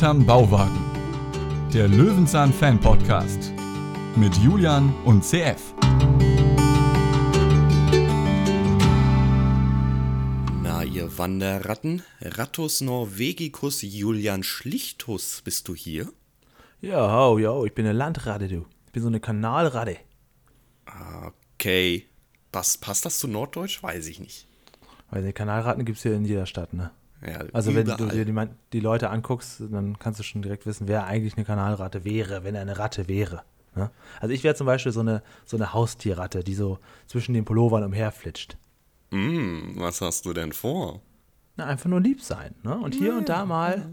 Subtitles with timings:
[0.00, 1.70] Hinterm Bauwagen.
[1.74, 3.52] Der Löwenzahn Fan Podcast.
[4.16, 5.74] Mit Julian und CF.
[10.62, 16.10] Na, ihr Wanderratten, Rattus Norvegicus Julian Schlichtus, bist du hier?
[16.80, 18.64] Ja, hau, ja, ich bin eine Landratte, du.
[18.86, 19.98] Ich bin so eine Kanalratte.
[21.56, 22.06] Okay.
[22.50, 23.82] Passt, passt das zu Norddeutsch?
[23.82, 24.48] Weiß ich nicht.
[25.10, 26.90] Weil die Kanalratten gibt es hier in jeder Stadt, ne?
[27.26, 28.24] Ja, Also wenn du überall.
[28.24, 32.04] dir die, die Leute anguckst, dann kannst du schon direkt wissen, wer eigentlich eine Kanalratte
[32.04, 33.42] wäre, wenn er eine Ratte wäre.
[33.74, 33.90] Ne?
[34.20, 37.84] Also ich wäre zum Beispiel so eine, so eine Haustierratte, die so zwischen den Pullovern
[37.84, 38.56] umherflitscht.
[39.12, 41.02] Hm, was hast du denn vor?
[41.56, 42.54] Na, einfach nur lieb sein.
[42.62, 42.76] Ne?
[42.78, 43.90] Und hier und da mal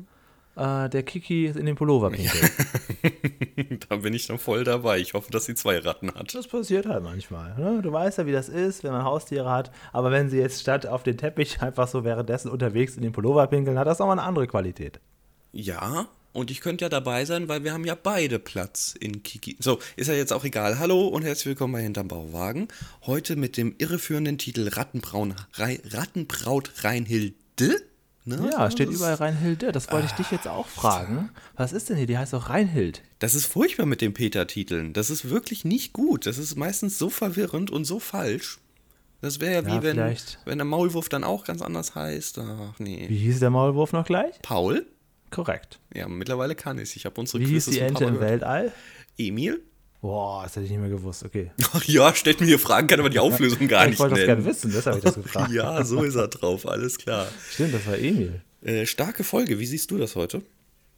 [0.55, 2.49] äh, der Kiki in den Pullover pinkeln.
[3.89, 4.99] da bin ich dann voll dabei.
[4.99, 6.33] Ich hoffe, dass sie zwei Ratten hat.
[6.33, 7.57] Das passiert halt manchmal.
[7.57, 7.81] Ne?
[7.81, 9.71] Du weißt ja, wie das ist, wenn man Haustiere hat.
[9.93, 13.47] Aber wenn sie jetzt statt auf den Teppich einfach so währenddessen unterwegs in den Pullover
[13.47, 14.99] pinkeln, hat das auch mal eine andere Qualität.
[15.51, 19.57] Ja, und ich könnte ja dabei sein, weil wir haben ja beide Platz in Kiki.
[19.59, 20.77] So, ist ja jetzt auch egal.
[20.77, 22.67] Hallo und herzlich willkommen bei Hinterm Bauwagen.
[23.07, 27.81] Heute mit dem irreführenden Titel Rattenbraun, Rattenbraut Reinhilde.
[28.27, 28.49] Ne?
[28.51, 29.71] Ja, steht überall Reinhilde.
[29.71, 31.29] Das wollte ich dich jetzt auch fragen.
[31.55, 32.07] Was ist denn hier?
[32.07, 33.01] Die heißt doch Reinhild.
[33.19, 34.91] Das ist furchtbar mit den Peter-Titeln.
[34.91, 36.25] Das ist wirklich nicht gut.
[36.25, 38.59] Das ist meistens so verwirrend und so falsch.
[39.21, 40.39] Das wäre ja wie wenn, vielleicht.
[40.43, 42.39] wenn der Maulwurf dann auch ganz anders heißt.
[42.39, 43.05] Ach nee.
[43.07, 44.35] Wie hieß der Maulwurf noch gleich?
[44.41, 44.85] Paul?
[45.31, 45.79] Korrekt.
[45.93, 46.95] Ja, mittlerweile kann ich.
[46.97, 48.29] Ich habe unsere Wie hieß Quizzes die ein Ente im gehört.
[48.29, 48.71] Weltall?
[49.17, 49.61] Emil?
[50.01, 51.23] Boah, das hätte ich nicht mehr gewusst.
[51.25, 51.51] Okay.
[51.73, 54.25] Ach ja, stellt mir hier Fragen, kann aber die Auflösung gar ich nicht wollte das
[54.25, 54.45] gerne nennen.
[54.55, 55.51] wissen, deshalb habe ich das gefragt.
[55.51, 57.27] Ja, so ist er drauf, alles klar.
[57.51, 58.41] Stimmt, das war Emil.
[58.61, 60.41] Äh, starke Folge, wie siehst du das heute?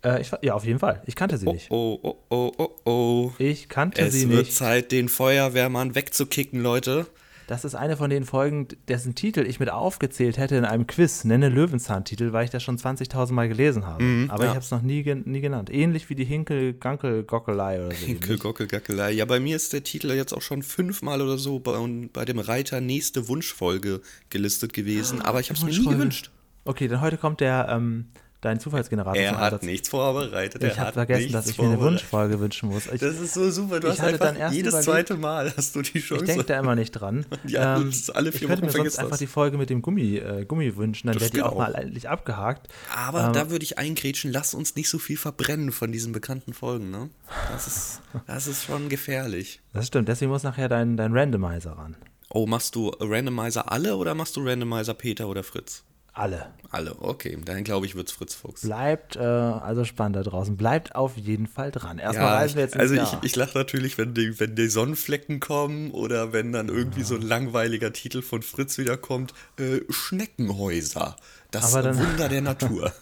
[0.04, 1.02] Äh, ich, ja, auf jeden Fall.
[1.06, 1.70] Ich kannte sie Oh, nicht.
[1.72, 3.32] oh, oh, oh, oh, oh.
[3.38, 4.56] Ich kannte Es sie wird nicht.
[4.56, 7.06] Zeit, den Feuerwehrmann wegzukicken, Leute.
[7.50, 11.24] Das ist eine von den Folgen, dessen Titel ich mit aufgezählt hätte in einem Quiz.
[11.24, 14.04] Nenne Löwenzahn-Titel, weil ich das schon 20.000 Mal gelesen habe.
[14.28, 14.50] Aber ja.
[14.52, 15.74] ich habe es noch nie, nie genannt.
[15.74, 18.06] Ähnlich wie die Hinkel-Gankel-Gockelei oder so.
[18.06, 18.40] Hinkel, ähnlich.
[18.44, 19.14] Gockel, Gackelei.
[19.14, 21.74] Ja, bei mir ist der Titel jetzt auch schon fünfmal oder so bei,
[22.14, 26.30] bei dem Reiter nächste Wunschfolge gelistet gewesen, aber ich habe es mir nie gewünscht.
[26.66, 28.06] Okay, dann heute kommt der, ähm,
[28.42, 30.64] dein Zufallsgenerator Er hat nichts vorbereitet.
[30.64, 31.80] er Ich habe vergessen, dass ich mir eine.
[31.80, 32.86] Wunschfolge wünschen muss.
[32.88, 33.80] Ich, Das ist so super.
[33.80, 36.24] Du Ich hast hatte dann erst jedes überlegt- zweite Mal hast du die Chance.
[36.24, 37.26] ich denke da immer nicht dran.
[37.44, 39.20] Ähm, Ja, das ist alle vier ich könnte Wochen mir sonst vergisst einfach das.
[39.20, 41.58] die Folge mit dem Gummi, äh, Gummi wünschen, dann Das wäre die auch, auch.
[41.58, 42.68] mal endlich abgehakt.
[42.96, 46.54] Aber Ähm, da würde ich eingrätschen, lass uns nicht so viel verbrennen von diesen bekannten
[46.54, 47.10] Folgen, ne?
[47.52, 49.62] Das ist, das ist schon gefährlich.
[49.74, 51.96] Das stimmt, deswegen muss nachher dein, dein Randomizer ran.
[52.32, 55.84] Oh, machst du Randomizer alle oder machst du Randomizer Peter oder Fritz?
[56.14, 56.48] Alle.
[56.72, 57.38] Alle, okay.
[57.46, 58.62] Dann glaube ich, wird's Fritz Fuchs.
[58.62, 60.58] Bleibt äh, also spannend da draußen.
[60.58, 61.98] Bleibt auf jeden Fall dran.
[61.98, 63.22] Erstmal Ja, reisen wir jetzt ins also ich, Jahr.
[63.24, 67.22] ich lache natürlich, wenn die, wenn die Sonnenflecken kommen oder wenn dann irgendwie so ein
[67.22, 69.34] langweiliger Titel von Fritz wiederkommt.
[69.58, 71.16] Äh, Schneckenhäuser.
[71.52, 72.92] Das dann- Wunder der Natur.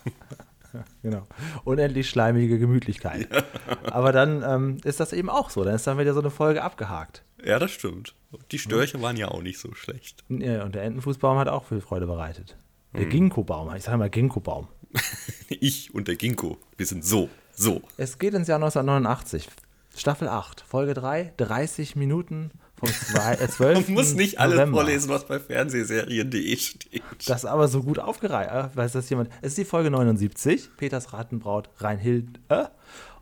[1.01, 1.25] Genau.
[1.63, 3.28] Unendlich schleimige Gemütlichkeit.
[3.85, 5.63] Aber dann ähm, ist das eben auch so.
[5.63, 7.24] Dann ist dann wieder so eine Folge abgehakt.
[7.44, 8.13] ja, das stimmt.
[8.51, 10.24] Die Störche waren ja auch nicht so schlecht.
[10.29, 12.57] Ja, und der Entenfußbaum hat auch viel Freude bereitet.
[12.96, 13.09] Der Mhm.
[13.09, 13.75] Ginkgo-Baum.
[13.75, 14.68] Ich sage mal Ginkgo-Baum.
[15.50, 17.81] Ich und der Ginkgo, wir sind so, so.
[17.96, 19.48] Es geht ins Jahr 1989.
[19.96, 23.88] Staffel 8, Folge 3, 30 Minuten vom zwei, äh, 12.
[23.88, 24.81] Man muss nicht alles November.
[24.81, 27.02] vorlesen, was bei Fernsehserien.de steht.
[27.25, 28.50] Das ist aber so gut aufgereiht.
[28.50, 29.30] äh, Weiß das jemand?
[29.42, 32.40] Es ist die Folge 79, Peters Rattenbraut, Reinhild.
[32.50, 32.66] Äh?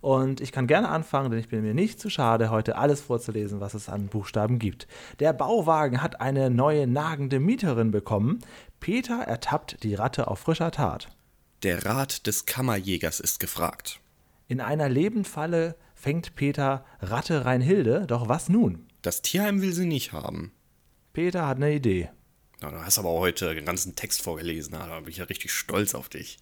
[0.02, 3.59] Und ich kann gerne anfangen, denn ich bin mir nicht zu schade, heute alles vorzulesen,
[3.59, 4.88] was es an Buchstaben gibt.
[5.20, 8.40] Der Bauwagen hat eine neue nagende Mieterin bekommen.
[8.85, 11.07] Peter ertappt die Ratte auf frischer Tat.
[11.63, 14.00] Der Rat des Kammerjägers ist gefragt.
[14.47, 18.85] In einer Lebendfalle fängt Peter Ratte Reinhilde, doch was nun?
[19.01, 20.51] Das Tierheim will sie nicht haben.
[21.13, 22.09] Peter hat eine Idee.
[22.62, 25.96] Na, du hast aber heute den ganzen Text vorgelesen, da bin ich ja richtig stolz
[25.96, 26.38] auf dich.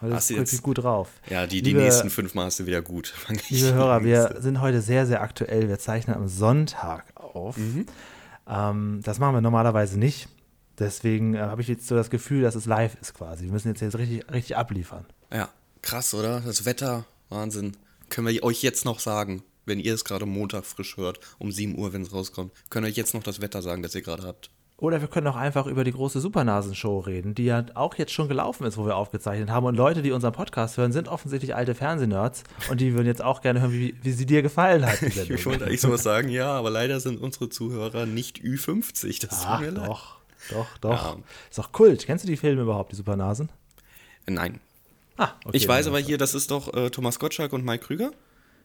[0.00, 1.10] Heute Hast ist du richtig jetzt- gut drauf.
[1.28, 3.12] Ja, die, die Liebe- nächsten fünf Mal hast du wieder gut.
[3.48, 3.74] Liebe.
[3.74, 5.68] Hörer, wir sind heute sehr, sehr aktuell.
[5.68, 7.56] Wir zeichnen am Sonntag auf.
[7.56, 7.86] Mhm.
[8.48, 10.28] Ähm, das machen wir normalerweise nicht.
[10.78, 13.44] Deswegen äh, habe ich jetzt so das Gefühl, dass es live ist quasi.
[13.44, 15.06] Wir müssen jetzt, jetzt richtig, richtig abliefern.
[15.32, 15.48] Ja,
[15.82, 16.40] krass, oder?
[16.40, 17.76] Das Wetter, Wahnsinn.
[18.10, 21.76] Können wir euch jetzt noch sagen, wenn ihr es gerade Montag frisch hört, um 7
[21.76, 24.22] Uhr, wenn es rauskommt, könnt ihr euch jetzt noch das Wetter sagen, das ihr gerade
[24.22, 24.50] habt.
[24.80, 28.28] Oder wir können auch einfach über die große Supernasenshow reden, die ja auch jetzt schon
[28.28, 29.66] gelaufen ist, wo wir aufgezeichnet haben.
[29.66, 33.40] Und Leute, die unseren Podcast hören, sind offensichtlich alte Fernsehnerds und die würden jetzt auch
[33.42, 35.02] gerne hören, wie, wie sie dir gefallen hat.
[35.28, 39.26] Ich wollte eigentlich sowas sagen, ja, aber leider sind unsere Zuhörer nicht Ü50.
[39.26, 39.88] Das tut Ach, mir leid.
[39.88, 40.17] doch,
[40.50, 41.16] doch, doch.
[41.16, 41.22] Ja.
[41.48, 42.06] Ist doch Kult.
[42.06, 43.50] Kennst du die Filme überhaupt, die Supernasen?
[44.26, 44.60] Nein.
[45.16, 45.56] Ah, okay.
[45.56, 48.12] ich weiß aber hier, das ist doch äh, Thomas Gottschalk und Mike Krüger.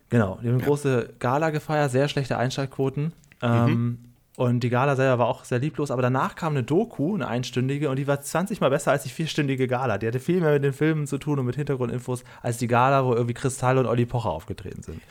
[0.10, 3.14] Genau, die haben eine große Gala gefeiert, sehr schlechte Einschaltquoten.
[3.42, 7.28] Ähm, Und die Gala selber war auch sehr lieblos, aber danach kam eine Doku, eine
[7.28, 10.00] einstündige, und die war 20 Mal besser als die vierstündige Gala.
[10.00, 13.06] Die hatte viel mehr mit den Filmen zu tun und mit Hintergrundinfos als die Gala,
[13.06, 15.02] wo irgendwie Kristall und Olli Pocher aufgetreten sind.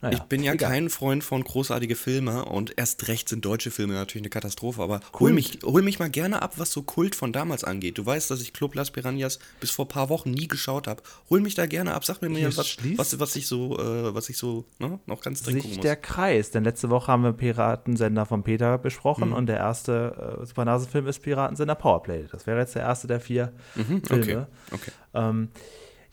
[0.00, 0.70] Naja, ich bin ja egal.
[0.70, 5.00] kein Freund von großartige Filme und erst recht sind deutsche Filme natürlich eine Katastrophe, aber
[5.18, 7.98] hol mich, hol mich mal gerne ab, was so Kult von damals angeht.
[7.98, 11.02] Du weißt, dass ich Club Las Piranhas bis vor ein paar Wochen nie geschaut habe.
[11.30, 14.28] Hol mich da gerne ab, sag mir mal, was, was, was, ich so, äh, was
[14.28, 15.82] ich so ne, noch ganz dringend gucken muss.
[15.82, 19.34] der Kreis, denn letzte Woche haben wir Piratensender von Peter besprochen mhm.
[19.34, 22.26] und der erste äh, Supernase-Film ist Piratensender Powerplay.
[22.30, 24.48] Das wäre jetzt der erste der vier mhm, Filme.
[24.70, 24.90] Okay, okay.
[25.14, 25.48] Ähm,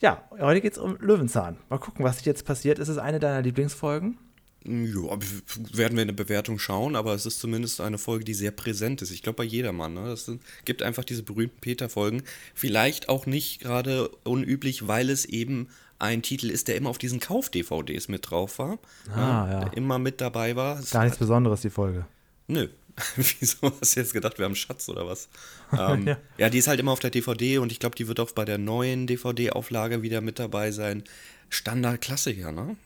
[0.00, 1.58] ja, heute geht es um Löwenzahn.
[1.68, 2.78] Mal gucken, was jetzt passiert.
[2.78, 4.18] Ist es eine deiner Lieblingsfolgen?
[4.64, 5.16] Ja,
[5.72, 9.00] werden wir in der Bewertung schauen, aber es ist zumindest eine Folge, die sehr präsent
[9.00, 9.12] ist.
[9.12, 9.94] Ich glaube, bei jedermann.
[9.94, 10.08] Ne?
[10.08, 10.30] Es
[10.64, 12.22] gibt einfach diese berühmten Peter-Folgen.
[12.54, 15.68] Vielleicht auch nicht gerade unüblich, weil es eben
[15.98, 18.78] ein Titel ist, der immer auf diesen Kauf-DVDs mit drauf war.
[19.14, 19.60] Ah, ja, ja.
[19.60, 20.80] Der immer mit dabei war.
[20.90, 22.06] Gar nichts Besonderes, die Folge.
[22.48, 22.68] Nö,
[23.16, 25.28] Wieso hast du jetzt gedacht, wir haben Schatz oder was?
[25.78, 26.16] ähm, ja.
[26.38, 26.50] ja.
[26.50, 28.58] die ist halt immer auf der DVD und ich glaube, die wird auch bei der
[28.58, 31.04] neuen DVD-Auflage wieder mit dabei sein.
[31.50, 32.76] Standard-Klassiker, ne?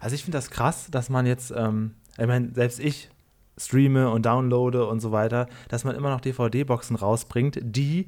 [0.00, 3.10] Also ich finde das krass, dass man jetzt, ähm, ich meine, selbst ich
[3.56, 8.06] streame und downloade und so weiter, dass man immer noch DVD-Boxen rausbringt, die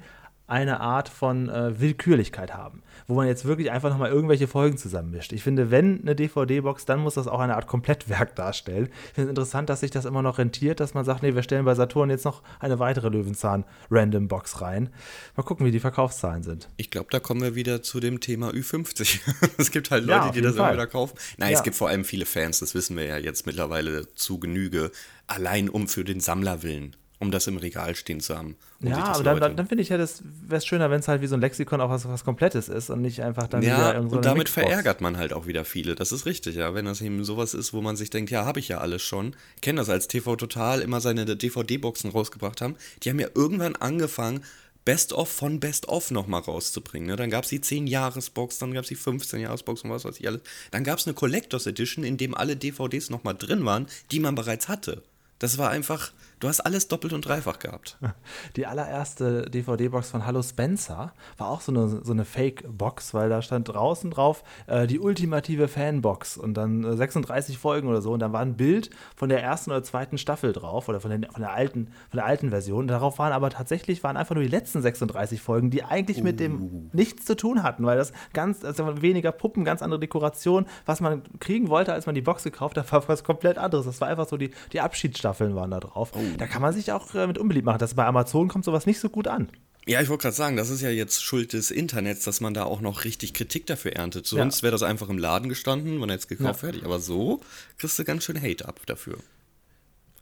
[0.51, 5.33] eine Art von äh, Willkürlichkeit haben, wo man jetzt wirklich einfach nochmal irgendwelche Folgen zusammenmischt.
[5.33, 8.89] Ich finde, wenn eine DVD-Box, dann muss das auch eine Art Komplettwerk darstellen.
[9.09, 11.43] Ich finde es interessant, dass sich das immer noch rentiert, dass man sagt, nee, wir
[11.43, 14.91] stellen bei Saturn jetzt noch eine weitere Löwenzahn-Random-Box rein.
[15.37, 16.69] Mal gucken, wie die Verkaufszahlen sind.
[16.77, 19.21] Ich glaube, da kommen wir wieder zu dem Thema Ü50.
[19.59, 20.73] es gibt halt Leute, ja, die das Fall.
[20.73, 21.17] immer wieder kaufen.
[21.39, 21.59] Nein, ja.
[21.59, 24.91] es gibt vor allem viele Fans, das wissen wir ja jetzt mittlerweile zu Genüge,
[25.27, 28.57] allein um für den Sammler willen um das im Regal stehen zu haben.
[28.81, 31.09] Um ja, aber dann, dann, dann finde ich ja, das wäre es schöner, wenn es
[31.09, 33.77] halt wie so ein Lexikon auch was, was Komplettes ist und nicht einfach dann ja,
[33.77, 34.17] wieder irgendwo.
[34.17, 34.67] Und damit Mixbox.
[34.67, 35.95] verärgert man halt auch wieder viele.
[35.95, 36.75] Das ist richtig, ja.
[36.75, 39.37] Wenn das eben sowas ist, wo man sich denkt, ja, habe ich ja alles schon.
[39.57, 42.75] Ich kenne das als TV Total immer seine DVD-Boxen rausgebracht haben.
[43.03, 44.43] Die haben ja irgendwann angefangen,
[44.87, 47.09] Best-of von Best-of nochmal rauszubringen.
[47.09, 47.17] Ne?
[47.17, 50.41] Dann gab es die 10-Jahres-Box, dann gab es die 15-Jahres-Box und was weiß ich alles.
[50.71, 54.35] Dann gab es eine Collectors Edition, in dem alle DVDs nochmal drin waren, die man
[54.35, 55.03] bereits hatte.
[55.39, 57.99] Das war einfach, Du hast alles doppelt und dreifach gehabt.
[58.57, 63.43] Die allererste DVD-Box von Hallo Spencer war auch so eine, so eine Fake-Box, weil da
[63.43, 68.13] stand draußen drauf äh, die ultimative Fanbox und dann äh, 36 Folgen oder so.
[68.13, 71.25] Und dann war ein Bild von der ersten oder zweiten Staffel drauf oder von, den,
[71.31, 72.89] von, der, alten, von der alten Version.
[72.89, 76.25] Darauf waren aber tatsächlich waren einfach nur die letzten 36 Folgen, die eigentlich uh.
[76.25, 76.91] mit dem uh.
[76.95, 80.65] nichts zu tun hatten, weil das ganz also weniger Puppen, ganz andere Dekoration.
[80.87, 83.85] Was man kriegen wollte, als man die Box gekauft hat, war was komplett anderes.
[83.85, 86.13] Das war einfach so, die, die Abschiedsstaffeln waren da drauf.
[86.15, 86.30] Oh.
[86.39, 87.79] Da kann man sich auch äh, mit unbeliebt machen.
[87.79, 89.49] Das bei Amazon kommt sowas nicht so gut an.
[89.87, 92.65] Ja, ich wollte gerade sagen, das ist ja jetzt Schuld des Internets, dass man da
[92.65, 94.27] auch noch richtig Kritik dafür erntet.
[94.27, 94.65] Sonst ja.
[94.65, 96.69] wäre das einfach im Laden gestanden, man hätte es gekauft, ja.
[96.69, 96.85] fertig.
[96.85, 97.41] Aber so
[97.79, 99.19] kriegst du ganz schön Hate ab dafür.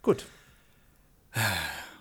[0.03, 0.27] Gut.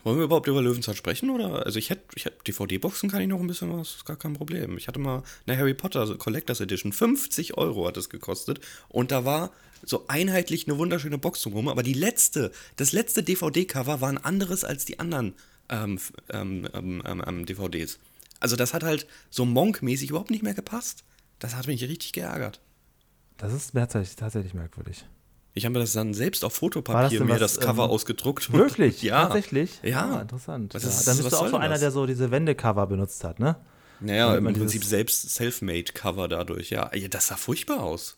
[0.07, 1.29] Wollen wir überhaupt über Löwenzahn sprechen?
[1.29, 1.65] Oder?
[1.65, 4.35] Also ich hätte, ich hätte DVD-Boxen kann ich noch ein bisschen was, ist gar kein
[4.35, 4.77] Problem.
[4.77, 8.61] Ich hatte mal eine Harry Potter Collectors Edition, 50 Euro hat es gekostet.
[8.87, 9.51] Und da war
[9.83, 14.63] so einheitlich eine wunderschöne Box drumherum, aber die letzte, das letzte DVD-Cover war ein anderes
[14.63, 15.33] als die anderen
[15.67, 15.99] ähm,
[16.29, 17.99] ähm, ähm, ähm DVDs.
[18.39, 21.03] Also das hat halt so Monk-mäßig überhaupt nicht mehr gepasst.
[21.39, 22.61] Das hat mich richtig geärgert.
[23.35, 25.03] Das ist tatsächlich, tatsächlich merkwürdig.
[25.57, 28.53] Ich habe mir das dann selbst auf Fotopapier das mir was, das Cover ähm, ausgedruckt.
[28.53, 29.01] Wirklich?
[29.01, 29.23] ja.
[29.23, 29.79] Tatsächlich?
[29.81, 30.17] Ja.
[30.17, 30.73] Ah, interessant.
[30.73, 30.79] Ja.
[30.79, 31.79] Ist, dann bist du auch so einer, das?
[31.79, 33.57] der so diese Wendecover benutzt hat, ne?
[33.99, 36.91] Naja, im Prinzip selbst Selfmade-Cover dadurch, ja.
[37.09, 38.17] Das sah furchtbar aus.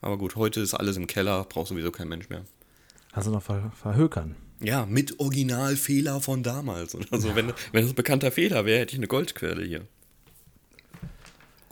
[0.00, 2.44] Aber gut, heute ist alles im Keller, braucht sowieso kein Mensch mehr.
[3.12, 4.34] Also noch ver verhökern.
[4.60, 6.96] Ja, mit Originalfehler von damals.
[7.10, 7.36] Also ja.
[7.36, 9.86] wenn, wenn das ein bekannter Fehler wäre, hätte ich eine Goldquelle hier.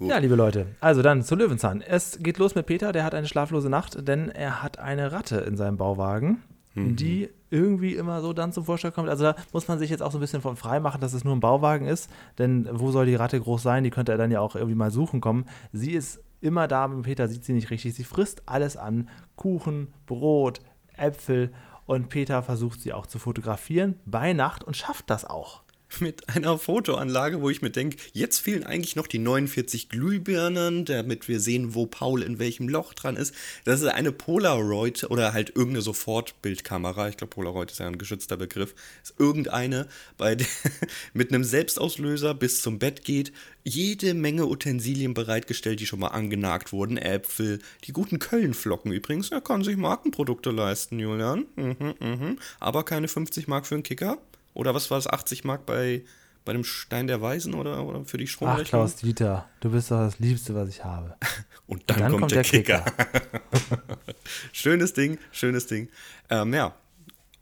[0.00, 0.08] Gut.
[0.08, 1.82] Ja, liebe Leute, also dann zu Löwenzahn.
[1.82, 5.36] Es geht los mit Peter, der hat eine schlaflose Nacht, denn er hat eine Ratte
[5.40, 6.42] in seinem Bauwagen,
[6.72, 6.96] mhm.
[6.96, 9.10] die irgendwie immer so dann zum Vorschein kommt.
[9.10, 11.22] Also da muss man sich jetzt auch so ein bisschen von frei machen, dass es
[11.22, 13.84] nur ein Bauwagen ist, denn wo soll die Ratte groß sein?
[13.84, 15.44] Die könnte er dann ja auch irgendwie mal suchen kommen.
[15.70, 17.92] Sie ist immer da, mit Peter sieht sie nicht richtig.
[17.92, 20.60] Sie frisst alles an: Kuchen, Brot,
[20.96, 21.52] Äpfel.
[21.84, 25.62] Und Peter versucht sie auch zu fotografieren bei Nacht und schafft das auch
[25.98, 31.26] mit einer Fotoanlage, wo ich mir denke, jetzt fehlen eigentlich noch die 49 Glühbirnen, damit
[31.28, 33.34] wir sehen, wo Paul in welchem Loch dran ist.
[33.64, 37.08] Das ist eine Polaroid oder halt irgendeine Sofortbildkamera.
[37.08, 38.74] Ich glaube, Polaroid ist ja ein geschützter Begriff.
[39.02, 40.46] Ist irgendeine, bei der
[41.12, 43.32] mit einem Selbstauslöser bis zum Bett geht.
[43.64, 46.96] Jede Menge Utensilien bereitgestellt, die schon mal angenagt wurden.
[46.96, 49.30] Äpfel, die guten Kölnflocken übrigens.
[49.30, 51.46] Er kann sich Markenprodukte leisten, Julian.
[51.56, 52.38] Mhm, mhm.
[52.58, 54.18] Aber keine 50 Mark für einen Kicker.
[54.54, 56.02] Oder was war das, 80 Mark bei,
[56.44, 58.64] bei dem Stein der Weisen oder, oder für die Stromrechnung?
[58.64, 61.16] Ach, Klaus Dieter, du bist doch das Liebste, was ich habe.
[61.66, 62.80] Und dann, Und dann kommt, kommt, der, der Kicker.
[62.80, 63.82] Kicker.
[64.52, 65.88] schönes Ding, schönes Ding.
[66.28, 66.74] Ähm, ja,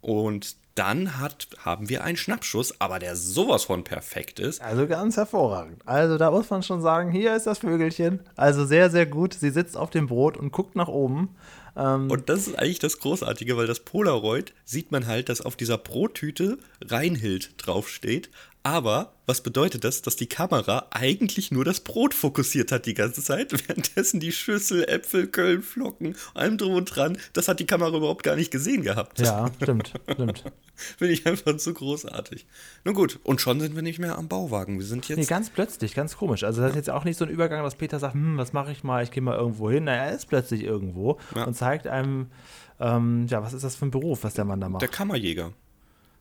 [0.00, 4.62] und dann hat, haben wir einen Schnappschuss, aber der sowas von perfekt ist.
[4.62, 5.82] Also ganz hervorragend.
[5.86, 8.20] Also da muss man schon sagen, hier ist das Vögelchen.
[8.36, 9.34] Also sehr, sehr gut.
[9.34, 11.34] Sie sitzt auf dem Brot und guckt nach oben.
[11.78, 15.56] Ähm und das ist eigentlich das Großartige, weil das Polaroid sieht man halt, dass auf
[15.56, 18.30] dieser Brottüte Reinhild draufsteht.
[18.68, 20.02] Aber was bedeutet das?
[20.02, 24.84] Dass die Kamera eigentlich nur das Brot fokussiert hat die ganze Zeit, währenddessen die Schüssel,
[24.84, 29.20] Äpfel, Kölnflocken, allem drum und dran, das hat die Kamera überhaupt gar nicht gesehen gehabt.
[29.20, 30.44] Ja, stimmt, stimmt.
[30.98, 32.46] Finde ich einfach zu großartig.
[32.84, 34.78] Nun gut, und schon sind wir nicht mehr am Bauwagen.
[34.78, 35.16] Wir sind jetzt.
[35.16, 36.44] Nee, ganz plötzlich, ganz komisch.
[36.44, 38.70] Also, das ist jetzt auch nicht so ein Übergang, dass Peter sagt: Hm, was mache
[38.70, 39.02] ich mal?
[39.02, 39.84] Ich gehe mal irgendwo hin.
[39.84, 41.44] Naja, er ist plötzlich irgendwo ja.
[41.44, 42.26] und zeigt einem,
[42.80, 44.82] ähm, ja, was ist das für ein Beruf, was der Mann da macht?
[44.82, 45.54] Der Kammerjäger.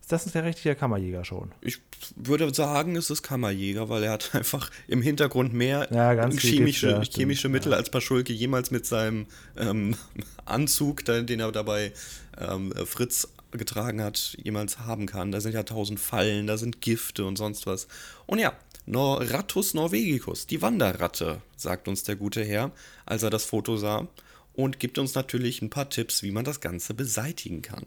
[0.08, 1.52] Das ist der richtige Kammerjäger schon.
[1.62, 1.80] Ich
[2.16, 7.02] würde sagen, es ist Kammerjäger, weil er hat einfach im Hintergrund mehr ja, chemische, ja,
[7.04, 7.78] chemische Mittel ja.
[7.78, 9.96] als Paschulke jemals mit seinem ähm,
[10.46, 11.92] Anzug, den er dabei
[12.38, 15.32] ähm, Fritz getragen hat, jemals haben kann.
[15.32, 17.88] Da sind ja tausend Fallen, da sind Gifte und sonst was.
[18.26, 18.54] Und ja,
[18.86, 22.72] Norratus norvegicus, die Wanderratte, sagt uns der gute Herr,
[23.06, 24.08] als er das Foto sah
[24.54, 27.84] und gibt uns natürlich ein paar Tipps, wie man das Ganze beseitigen kann.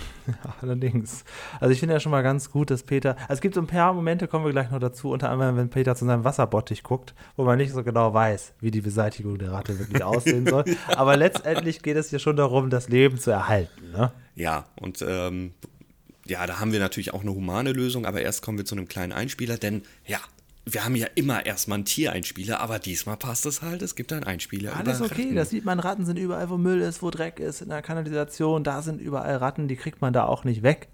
[0.60, 1.24] Allerdings.
[1.60, 3.66] Also ich finde ja schon mal ganz gut, dass Peter, also es gibt so ein
[3.66, 7.14] paar Momente, kommen wir gleich noch dazu, unter anderem, wenn Peter zu seinem Wasserbottich guckt,
[7.36, 10.64] wo man nicht so genau weiß, wie die Beseitigung der Ratte wirklich aussehen soll.
[10.96, 13.90] Aber letztendlich geht es ja schon darum, das Leben zu erhalten.
[13.92, 14.12] Ne?
[14.34, 15.52] Ja, und ähm,
[16.26, 18.86] ja, da haben wir natürlich auch eine humane Lösung, aber erst kommen wir zu einem
[18.86, 20.18] kleinen Einspieler, denn ja,
[20.64, 23.82] wir haben ja immer erstmal einen Tiereinspieler, aber diesmal passt es halt.
[23.82, 24.76] Es gibt einen Einspieler.
[24.76, 25.36] Alles okay, Ratten.
[25.36, 25.80] das sieht man.
[25.80, 28.62] Ratten sind überall, wo Müll ist, wo Dreck ist, in der Kanalisation.
[28.62, 30.88] Da sind überall Ratten, die kriegt man da auch nicht weg.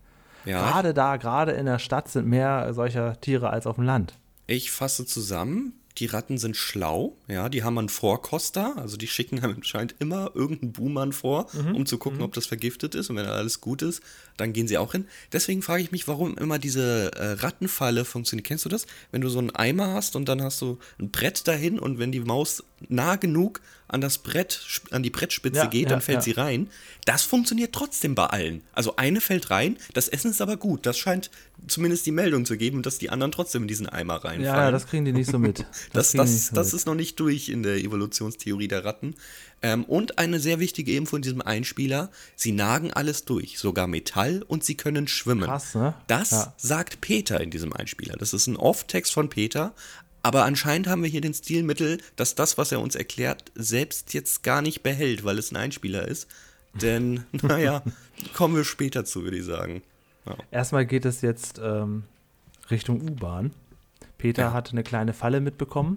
[0.45, 0.63] Ja.
[0.63, 4.15] Gerade da, gerade in der Stadt sind mehr solcher Tiere als auf dem Land.
[4.47, 9.45] Ich fasse zusammen die Ratten sind schlau, ja, die haben einen Vorkoster, also die schicken
[9.45, 11.75] anscheinend immer irgendeinen Buhmann vor, mhm.
[11.75, 12.25] um zu gucken, mhm.
[12.25, 14.03] ob das vergiftet ist und wenn alles gut ist,
[14.37, 15.07] dann gehen sie auch hin.
[15.33, 18.47] Deswegen frage ich mich, warum immer diese äh, Rattenfalle funktioniert.
[18.47, 18.87] Kennst du das?
[19.11, 22.13] Wenn du so einen Eimer hast und dann hast du ein Brett dahin und wenn
[22.13, 26.19] die Maus nah genug an das Brett, an die Brettspitze ja, geht, dann ja, fällt
[26.19, 26.23] ja.
[26.23, 26.69] sie rein.
[27.07, 28.63] Das funktioniert trotzdem bei allen.
[28.73, 30.85] Also eine fällt rein, das Essen ist aber gut.
[30.85, 31.31] Das scheint
[31.67, 34.45] zumindest die Meldung zu geben, dass die anderen trotzdem in diesen Eimer reinfallen.
[34.45, 35.65] Ja, das kriegen die nicht so mit.
[35.93, 36.75] Das, das, das, so das mit.
[36.75, 39.15] ist noch nicht durch in der Evolutionstheorie der Ratten.
[39.63, 44.45] Ähm, und eine sehr wichtige Info in diesem Einspieler: Sie nagen alles durch, sogar Metall
[44.47, 45.45] und sie können schwimmen.
[45.45, 45.95] Krass, ne?
[46.07, 48.17] Das sagt Peter in diesem Einspieler.
[48.17, 49.75] Das ist ein Off-Text von Peter,
[50.29, 54.43] aber anscheinend haben wir hier den Stilmittel, dass das, was er uns erklärt, selbst jetzt
[54.43, 56.29] gar nicht behält, weil es ein Einspieler ist.
[56.75, 57.83] Denn, naja,
[58.35, 59.81] kommen wir später zu, würde ich sagen.
[60.27, 60.37] Ja.
[60.51, 62.05] Erstmal geht es jetzt ähm,
[62.71, 63.55] Richtung U-Bahn.
[64.19, 64.53] Peter ja.
[64.53, 65.97] hat eine kleine Falle mitbekommen,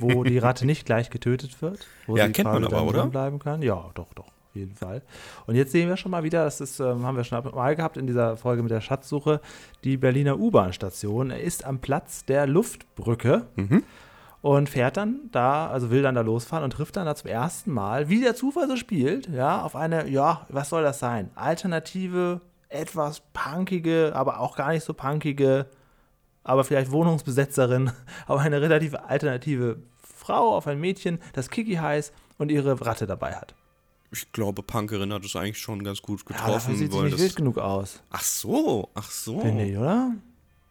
[0.00, 1.86] wo die Ratte nicht gleich getötet wird.
[2.08, 3.06] Wo ja, sie kennt man aber, oder?
[3.06, 3.62] bleiben kann.
[3.62, 5.00] Ja, doch, doch auf jeden Fall.
[5.46, 7.96] Und jetzt sehen wir schon mal wieder, das ist, ähm, haben wir schon mal gehabt
[7.96, 9.40] in dieser Folge mit der Schatzsuche,
[9.82, 11.30] die Berliner U-Bahn-Station.
[11.30, 13.46] Er ist am Platz der Luftbrücke.
[13.56, 13.82] Mhm.
[14.42, 17.70] Und fährt dann da, also will dann da losfahren und trifft dann da zum ersten
[17.70, 21.30] Mal, wie der Zufall so spielt, ja, auf eine, ja, was soll das sein?
[21.36, 25.66] Alternative, etwas punkige, aber auch gar nicht so punkige,
[26.42, 27.92] aber vielleicht Wohnungsbesetzerin,
[28.26, 33.36] aber eine relativ alternative Frau auf ein Mädchen, das Kiki heißt und ihre Ratte dabei
[33.36, 33.54] hat.
[34.12, 36.72] Ich glaube, Punkerin hat es eigentlich schon ganz gut getroffen.
[36.72, 38.00] Ja, sieht sie nicht wild genug aus.
[38.10, 39.40] Ach so, ach so.
[39.40, 40.14] Finde ich, oder?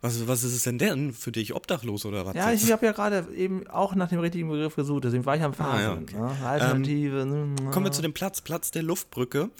[0.02, 1.54] Was, was ist es denn denn für dich?
[1.54, 2.36] Obdachlos oder was?
[2.36, 5.44] Ja, ich habe ja gerade eben auch nach dem richtigen Begriff gesucht, deswegen war ich
[5.44, 5.78] am Fahren.
[5.78, 6.16] Ah, ja, okay.
[6.16, 6.48] ne?
[6.48, 7.22] Alternative.
[7.22, 9.52] Ähm, kommen wir zu dem Platz, Platz der Luftbrücke.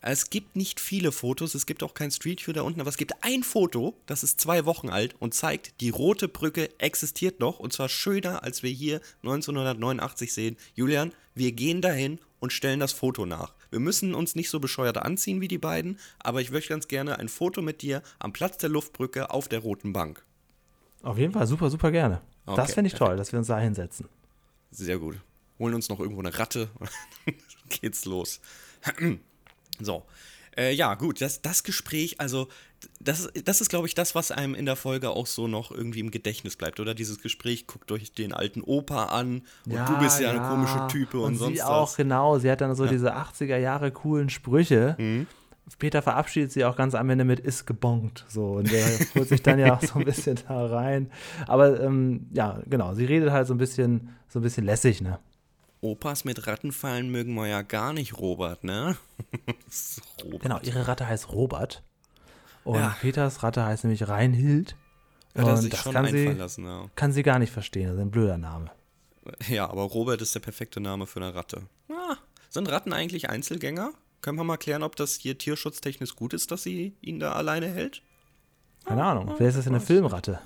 [0.00, 2.96] Es gibt nicht viele Fotos, es gibt auch kein Street View da unten, aber es
[2.96, 7.58] gibt ein Foto, das ist zwei Wochen alt und zeigt, die rote Brücke existiert noch
[7.58, 10.56] und zwar schöner, als wir hier 1989 sehen.
[10.76, 13.54] Julian, wir gehen dahin und stellen das Foto nach.
[13.70, 17.18] Wir müssen uns nicht so bescheuert anziehen wie die beiden, aber ich möchte ganz gerne
[17.18, 20.24] ein Foto mit dir am Platz der Luftbrücke auf der roten Bank.
[21.02, 22.20] Auf jeden Fall, super, super gerne.
[22.46, 24.08] Okay, das finde ich toll, dass wir uns da hinsetzen.
[24.70, 25.16] Sehr gut.
[25.58, 26.68] Holen uns noch irgendwo eine Ratte.
[27.68, 28.40] geht's los.
[29.80, 30.04] so.
[30.58, 32.48] Äh, ja, gut, das, das Gespräch, also
[33.00, 36.00] das, das ist, glaube ich, das, was einem in der Folge auch so noch irgendwie
[36.00, 36.94] im Gedächtnis bleibt, oder?
[36.94, 40.48] Dieses Gespräch, guckt euch den alten Opa an und ja, du bist ja, ja, eine
[40.48, 42.38] komische Type und, und sonst sie auch, genau.
[42.38, 42.90] Sie hat dann so ja.
[42.90, 44.96] diese 80er Jahre coolen Sprüche.
[44.98, 45.26] Mhm.
[45.78, 48.24] Peter verabschiedet sie auch ganz am Ende mit ist gebongt.
[48.28, 48.84] So, und der
[49.14, 51.10] holt sich dann ja auch so ein bisschen da rein.
[51.46, 55.18] Aber ähm, ja, genau, sie redet halt so ein bisschen, so ein bisschen lässig, ne?
[55.80, 58.96] Opas mit Rattenfallen mögen wir ja gar nicht, Robert, ne?
[60.24, 60.42] Robert.
[60.42, 61.82] Genau, ihre Ratte heißt Robert.
[62.64, 62.96] Und ja.
[63.00, 64.76] Peters Ratte heißt nämlich Reinhild.
[65.36, 66.86] Hat er sich das kann sie, lassen, ja.
[66.96, 67.86] kann sie gar nicht verstehen.
[67.86, 68.70] Das ist ein blöder Name.
[69.48, 71.62] Ja, aber Robert ist der perfekte Name für eine Ratte.
[71.90, 72.16] Ah,
[72.48, 73.92] sind Ratten eigentlich Einzelgänger?
[74.20, 77.68] Können wir mal klären, ob das hier tierschutztechnisch gut ist, dass sie ihn da alleine
[77.68, 78.02] hält?
[78.84, 79.34] Keine Ahnung.
[79.38, 80.40] Wer ist das denn eine Filmratte?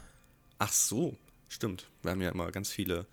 [0.59, 1.17] Ach so,
[1.49, 1.87] stimmt.
[2.03, 3.07] Wir haben ja immer ganz viele.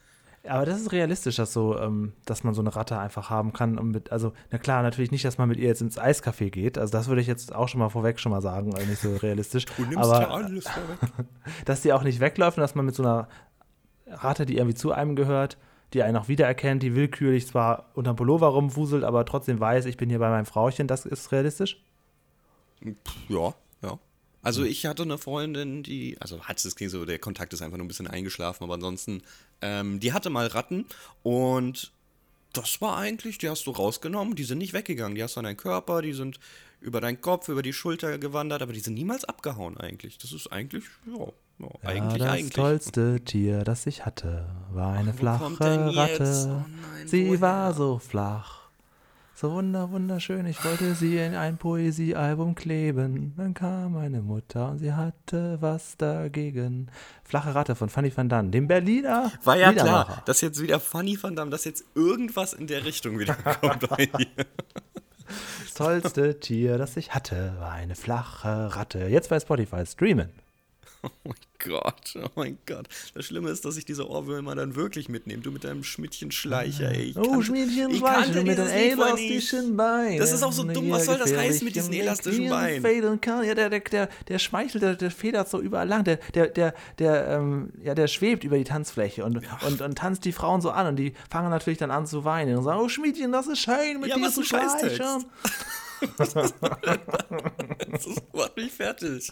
[0.47, 3.75] Aber das ist realistisch, dass so, ähm, dass man so eine Ratte einfach haben kann.
[3.89, 6.77] Mit, also, na klar, natürlich nicht, dass man mit ihr jetzt ins Eiscafé geht.
[6.77, 9.15] Also das würde ich jetzt auch schon mal vorweg schon mal sagen, äh, nicht so
[9.17, 9.65] realistisch.
[9.65, 11.27] Du nimmst Aber ja alles vorweg.
[11.65, 13.27] dass die auch nicht wegläuft und dass man mit so einer
[14.07, 15.57] Ratte, die irgendwie zu einem gehört,
[15.93, 20.09] die einen auch wiedererkennt, die willkürlich zwar unterm Pullover rumwuselt, aber trotzdem weiß, ich bin
[20.09, 21.83] hier bei meinem Frauchen, das ist realistisch?
[23.27, 23.99] Ja, ja.
[24.41, 27.77] Also ich hatte eine Freundin, die, also hat es klingt so, der Kontakt ist einfach
[27.77, 29.21] nur ein bisschen eingeschlafen, aber ansonsten,
[29.61, 30.85] ähm, die hatte mal Ratten
[31.23, 31.91] und
[32.53, 35.43] das war eigentlich, die hast du rausgenommen, die sind nicht weggegangen, die hast du an
[35.43, 36.39] deinen Körper, die sind
[36.81, 40.17] über deinen Kopf, über die Schulter gewandert, aber die sind niemals abgehauen eigentlich.
[40.17, 41.27] Das ist eigentlich, ja,
[41.59, 42.53] ja eigentlich, ja, das eigentlich.
[42.53, 45.95] tollste Tier, das ich hatte, war eine denn flache?
[45.95, 46.45] Ratte.
[46.47, 47.41] Oh nein, Sie woher?
[47.41, 48.58] war so flach.
[49.39, 53.33] So wunder, wunderschön, ich wollte sie in ein Poesiealbum kleben.
[53.37, 56.91] Dann kam meine Mutter und sie hatte was dagegen.
[57.23, 61.17] Flache Ratte von Fanny van Dan, dem Berliner War ja klar, dass jetzt wieder Funny
[61.23, 64.45] Van Damme, dass jetzt irgendwas in der Richtung wieder kommt bei dir.
[65.63, 69.07] Das tollste Tier, das ich hatte, war eine flache Ratte.
[69.07, 70.31] Jetzt bei Spotify streamen.
[71.09, 72.87] Oh mein Gott, oh mein Gott.
[73.13, 75.41] Das Schlimme ist, dass ich diese Ohrwürmer dann wirklich mitnehme.
[75.41, 77.09] Du mit deinem Schmidtchen Schleicher, ey.
[77.09, 80.19] Ich Oh, kannte- Schmiedchen, ich Schleichen kannte mit den elastischen Beinen.
[80.19, 83.19] Das ist auch so dumm, was soll das heißen mit diesen elastischen Beinen?
[83.45, 86.03] Ja, der, der, der, der schmeichelt, der, der federt so überall lang.
[86.05, 90.23] Der, der, der, der, ähm, ja, der schwebt über die Tanzfläche und, und, und tanzt
[90.25, 92.89] die Frauen so an und die fangen natürlich dann an zu weinen und sagen, oh
[92.89, 94.35] Schmiedchen, das ist schön mit Ja, dir was
[96.01, 96.09] ein.
[97.91, 99.31] Das macht mich fertig.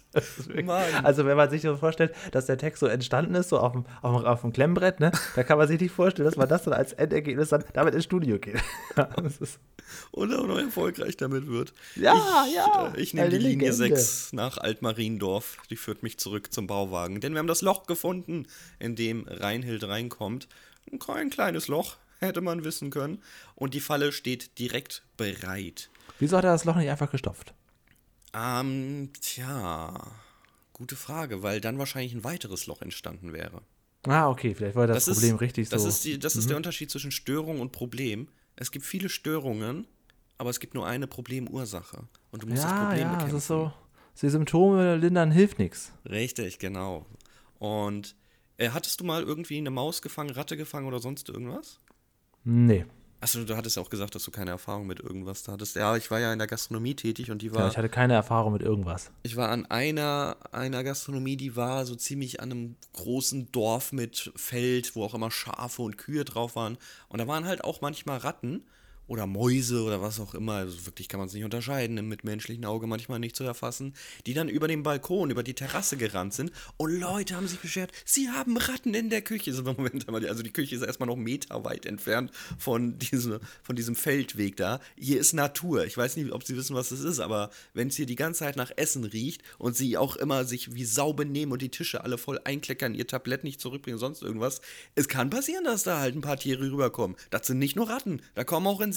[0.65, 0.83] Mann.
[1.03, 3.85] Also wenn man sich so vorstellt, dass der Text so entstanden ist, so auf dem,
[4.01, 6.63] auf dem, auf dem Klemmbrett, ne, da kann man sich nicht vorstellen, dass man das
[6.63, 8.61] dann als Endergebnis dann damit ins Studio geht.
[10.11, 11.73] Und auch noch erfolgreich damit wird.
[11.95, 13.95] Ja, ich, ja, Äh, ich nehme die Linie Legende.
[13.95, 15.57] 6 nach Altmariendorf.
[15.69, 17.21] Die führt mich zurück zum Bauwagen.
[17.21, 18.47] Denn wir haben das Loch gefunden,
[18.79, 20.47] in dem Reinhild reinkommt.
[20.99, 23.21] Kein kleines Loch, hätte man wissen können.
[23.55, 25.89] Und die Falle steht direkt bereit.
[26.19, 27.53] Wieso hat er das Loch nicht einfach gestopft?
[28.33, 29.93] Ähm, tja,
[30.73, 33.61] gute Frage, weil dann wahrscheinlich ein weiteres Loch entstanden wäre.
[34.05, 35.87] Ah, okay, vielleicht wollte das, Problem ist, richtig das so.
[35.87, 35.89] Mhm.
[35.89, 38.27] Ist die, das ist der Unterschied zwischen Störung und Problem.
[38.55, 39.87] Es gibt viele Störungen,
[40.37, 42.07] aber es gibt nur eine Problemursache.
[42.31, 43.33] Und du musst das ja, Problem ja, bekämpfen.
[43.33, 43.73] das ist so.
[44.21, 45.91] Die Symptome lindern hilft nichts.
[46.09, 47.05] Richtig, genau.
[47.59, 48.15] Und
[48.57, 51.79] äh, hattest du mal irgendwie eine Maus gefangen, Ratte gefangen oder sonst irgendwas?
[52.43, 52.85] Nee.
[53.19, 55.75] Achso, du hattest ja auch gesagt, dass du keine Erfahrung mit irgendwas da hattest.
[55.75, 57.67] Ja, ich war ja in der Gastronomie tätig und die Ja, war.
[57.67, 59.09] ich hatte keine Erfahrung mit irgendwas.
[59.23, 64.31] Ich war an einer, einer Gastronomie, die war so ziemlich an einem großen Dorf mit
[64.35, 66.77] Feld, wo auch immer Schafe und Kühe drauf waren.
[67.09, 68.63] Und da waren halt auch manchmal Ratten
[69.07, 70.53] oder Mäuse oder was auch immer.
[70.53, 73.93] Also wirklich kann man es nicht unterscheiden, im mitmenschlichen Auge manchmal nicht zu erfassen,
[74.25, 76.51] die dann über den Balkon, über die Terrasse gerannt sind.
[76.77, 79.53] Und Leute haben sich beschwert, sie haben Ratten in der Küche.
[79.53, 84.57] So, Moment also die Küche ist erstmal noch meterweit entfernt von, diese, von diesem Feldweg
[84.57, 84.79] da.
[84.97, 85.85] Hier ist Natur.
[85.85, 88.39] Ich weiß nicht, ob Sie wissen, was das ist, aber wenn es hier die ganze
[88.39, 92.03] Zeit nach Essen riecht und sie auch immer sich wie Sau benehmen und die Tische
[92.03, 94.61] alle voll einkleckern, ihr Tablett nicht zurückbringen, sonst irgendwas,
[94.95, 97.15] es kann passieren, dass da halt ein paar Tiere rüberkommen.
[97.29, 98.96] Das sind nicht nur Ratten, da kommen auch Insekten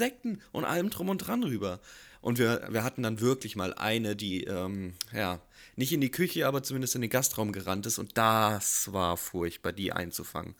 [0.53, 1.81] und allem drum und dran rüber.
[2.21, 5.41] Und wir, wir hatten dann wirklich mal eine, die, ähm, ja,
[5.77, 9.73] nicht in die Küche, aber zumindest in den Gastraum gerannt ist und das war furchtbar,
[9.73, 10.55] die einzufangen.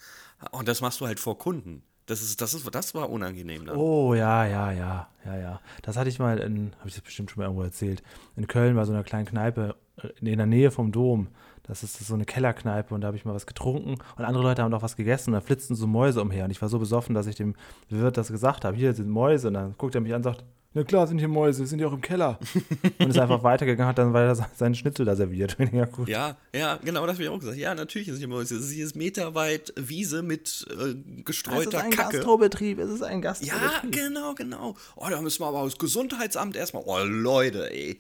[0.53, 1.83] Und das machst du halt vor Kunden.
[2.07, 3.77] Das, ist, das, ist, das war unangenehm dann.
[3.77, 5.61] Oh, ja, ja, ja, ja, ja.
[5.83, 8.03] Das hatte ich mal in, habe ich das bestimmt schon mal irgendwo erzählt,
[8.37, 11.29] in Köln bei so einer kleinen Kneipe äh, in der Nähe vom Dom.
[11.65, 14.63] Das ist so eine Kellerkneipe und da habe ich mal was getrunken und andere Leute
[14.63, 17.15] haben doch was gegessen und da flitzten so Mäuse umher und ich war so besoffen,
[17.15, 17.55] dass ich dem
[17.89, 20.45] Wirt das gesagt habe, hier sind Mäuse und dann guckt er mich an und sagt,
[20.73, 22.39] na klar sind hier Mäuse, sind ja auch im Keller.
[23.01, 25.57] und ist einfach weitergegangen, hat dann weiter seinen Schnitzel da serviert.
[25.73, 26.09] ja, gut.
[26.09, 27.57] Ja, ja, genau, das habe ich auch gesagt.
[27.57, 28.55] Ja, natürlich ist es hier Mäuse.
[28.55, 32.19] Es ist hier meterweit Wiese mit äh, Es ist gestreuter ein Kacke.
[32.19, 33.93] Gastrobetrieb, es ist ein Ja, Gastrobetrieb.
[33.93, 34.77] genau, genau.
[34.95, 36.85] Oh, da müssen wir aber aus Gesundheitsamt erstmal.
[36.87, 37.99] Oh, Leute, ey.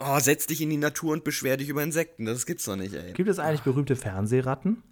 [0.00, 2.24] Oh, setz dich in die Natur und beschwer dich über Insekten.
[2.24, 3.12] Das gibt's doch nicht, ey.
[3.14, 4.82] Gibt es eigentlich berühmte Fernsehratten?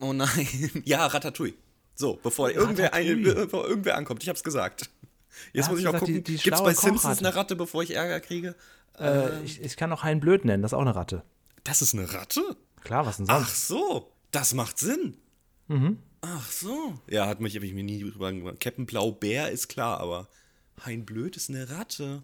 [0.00, 0.46] Oh nein.
[0.84, 1.54] Ja, Ratatouille.
[1.94, 4.22] So, bevor irgendwer, ein, bevor irgendwer ankommt.
[4.22, 4.90] Ich hab's gesagt.
[5.52, 7.18] Jetzt Ja, muss ich auch gucken, die- die gibt's bei Simpsons Kochratte.
[7.26, 8.54] eine Ratte, bevor ich Ärger kriege?
[8.98, 11.22] Äh, ich, ich kann auch Hein Blöd nennen, das ist auch eine Ratte.
[11.64, 12.56] Das ist eine Ratte?
[12.84, 13.42] Klar, was denn sonst?
[13.48, 15.16] Ach so, das macht Sinn.
[15.68, 15.98] Mhm.
[16.20, 16.98] Ach so.
[17.08, 18.60] Ja, hat mich, hab ich mir nie drüber gemacht.
[18.60, 20.28] Captain Blaubär ist klar, aber
[20.84, 22.22] Hein Blöd ist eine Ratte.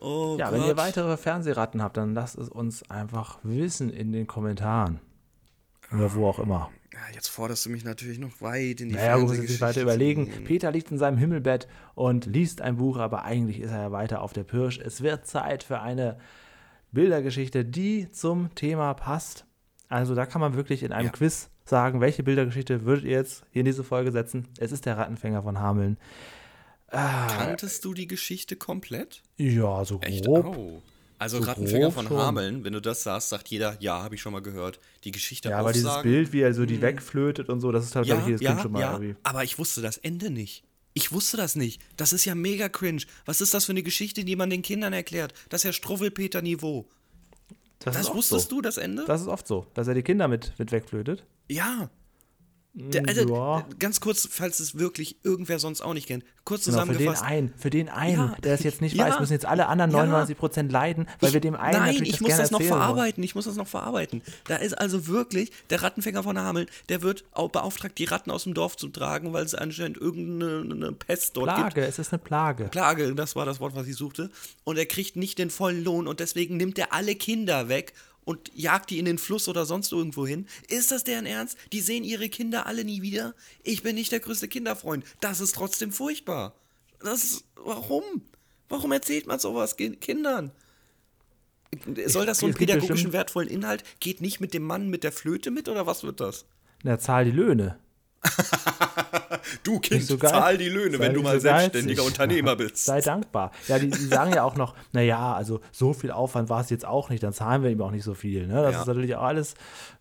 [0.00, 0.58] Oh Ja, Gott.
[0.60, 5.00] wenn ihr weitere Fernsehratten habt, dann lasst es uns einfach wissen in den Kommentaren.
[5.92, 6.70] Oder wo auch immer.
[6.92, 10.30] Ja, jetzt forderst du mich natürlich noch weit in die Naja, nicht Fernsehgeschichte weiter überlegen.
[10.44, 14.20] Peter liegt in seinem Himmelbett und liest ein Buch, aber eigentlich ist er ja weiter
[14.22, 14.78] auf der Pirsch.
[14.78, 16.18] Es wird Zeit für eine
[16.92, 19.44] Bildergeschichte, die zum Thema passt.
[19.88, 21.12] Also da kann man wirklich in einem Ja.
[21.12, 24.48] Quiz sagen, welche Bildergeschichte würdet ihr jetzt hier in diese Folge setzen?
[24.58, 25.98] Es ist der Rattenfänger von Hameln.
[26.90, 29.22] Kanntest du die Geschichte komplett?
[29.36, 30.24] Ja, so Echt?
[30.24, 30.46] grob.
[30.56, 30.82] Oh.
[31.20, 32.16] Also So Rattenfänger von schon.
[32.16, 34.78] Hameln, wenn du das sagst, sagt jeder, ja, habe ich schon mal gehört.
[35.02, 36.10] Die Geschichte Ja, aber dieses aufsagen.
[36.10, 38.40] Bild, wie er so die wegflötet und so, das ist halt, glaube ja, ich, jedes
[38.40, 39.16] ja, Kind schon mal ja, irgendwie.
[39.24, 40.62] aber ich wusste das Ende nicht.
[40.94, 41.82] Ich wusste das nicht.
[41.96, 43.02] Das ist ja mega cringe.
[43.24, 45.34] Was ist das für eine Geschichte, die man den Kindern erklärt?
[45.48, 46.88] Das ist ja Struwwelpeter-Niveau.
[47.80, 48.56] Das, oft wusstest so.
[48.56, 49.04] du, das Ende?
[49.06, 51.24] Das ist oft so, dass er die Kinder mit, mit wegflötet.
[51.48, 51.90] ja.
[52.80, 53.66] Der, also, ja.
[53.80, 56.24] Ganz kurz, falls es wirklich irgendwer sonst auch nicht kennt.
[56.44, 57.24] Kurz Genau, für den zusammengefasst.
[57.24, 59.90] einen, für den einen, Ja, der es jetzt nicht ja, weiß, müssen jetzt alle anderen
[59.90, 60.24] ja.
[60.24, 63.22] 99% leiden, weil wir dem einen Nein, natürlich ich das muss das noch verarbeiten.
[63.24, 64.22] Ich muss das noch verarbeiten.
[64.46, 68.54] Da ist also wirklich der Rattenfänger von Hameln, der wird beauftragt, die Ratten aus dem
[68.54, 71.74] Dorf zu tragen, weil es anscheinend irgendeine eine Pest dort gibt.
[71.74, 72.64] Plage, es ist eine Plage.
[72.64, 74.30] Plage, das war das Wort, was ich suchte.
[74.64, 77.92] Und er kriegt nicht den vollen Lohn und deswegen nimmt er alle Kinder weg
[78.28, 80.46] und jagt die in den Fluss oder sonst irgendwo hin.
[80.68, 81.56] Ist das deren Ernst?
[81.72, 83.34] Die sehen ihre Kinder alle nie wieder?
[83.62, 85.02] Ich bin nicht der größte Kinderfreund.
[85.20, 86.54] Das ist trotzdem furchtbar.
[87.00, 88.02] Das ist, warum?
[88.68, 90.50] Warum erzählt man sowas Ki- Kindern?
[92.06, 93.82] Soll das so einen pädagogischen wertvollen Inhalt?
[93.98, 96.44] Geht nicht mit dem Mann mit der Flöte mit oder was wird das?
[96.82, 97.78] Na, zahl die Löhne.
[99.62, 101.60] Du Kind, so zahl die Löhne, Sei wenn du mal so geizig.
[101.60, 102.84] selbstständiger Unternehmer bist.
[102.84, 103.52] Sei dankbar.
[103.66, 106.84] Ja, die, die sagen ja auch noch, naja, also so viel Aufwand war es jetzt
[106.84, 108.46] auch nicht, dann zahlen wir ihm auch nicht so viel.
[108.46, 108.62] Ne?
[108.62, 108.80] Das Ja.
[108.82, 109.54] ist natürlich auch alles,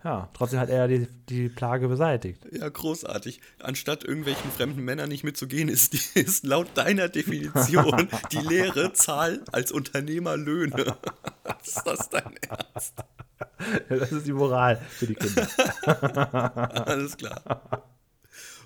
[0.04, 2.42] ja, trotzdem hat er die, die Plage beseitigt.
[2.52, 3.40] Ja, großartig.
[3.62, 9.42] Anstatt irgendwelchen fremden Männern nicht mitzugehen, ist, die, ist laut deiner Definition die Lehre Zahl
[9.52, 10.98] als Unternehmer Löhne.
[11.66, 12.96] ist das dein Ernst?
[13.90, 15.48] Das ist die Moral für die Kinder.
[16.88, 17.86] Alles klar.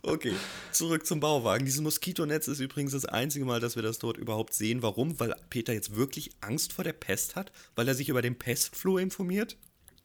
[0.03, 0.33] Okay,
[0.71, 1.65] zurück zum Bauwagen.
[1.65, 4.81] Dieses Moskitonetz ist übrigens das einzige Mal, dass wir das dort überhaupt sehen.
[4.81, 5.19] Warum?
[5.19, 8.97] Weil Peter jetzt wirklich Angst vor der Pest hat, weil er sich über den Pestfloh
[8.97, 9.57] informiert.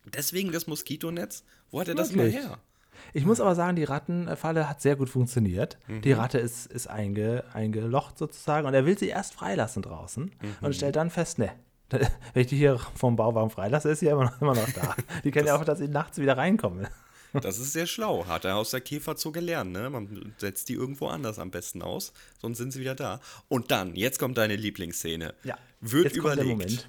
[0.05, 1.45] Deswegen das Moskitonetz.
[1.71, 2.59] Wo hat er das mal her?
[3.13, 5.79] Ich muss aber sagen, die Rattenfalle hat sehr gut funktioniert.
[5.87, 6.03] Mhm.
[6.03, 10.57] Die Ratte ist, ist einge, eingelocht sozusagen und er will sie erst freilassen draußen Mhm.
[10.61, 11.53] und stellt dann fest, ne,
[11.91, 14.95] wenn ich die hier vom Bauwagen freilasse, ist sie ja immer noch, immer noch da.
[15.25, 16.87] Die kennen ja auch, dass sie nachts wieder reinkommen.
[17.33, 18.27] Das ist sehr schlau.
[18.27, 19.91] Hat er aus der Käferzoo gelernt, ne?
[19.91, 23.21] Man setzt die irgendwo anders am besten aus, sonst sind sie wieder da.
[23.49, 25.35] Und dann, jetzt kommt deine Lieblingsszene.
[25.81, 26.49] Wird Jetzt kommt der überlegt.
[26.49, 26.89] Moment.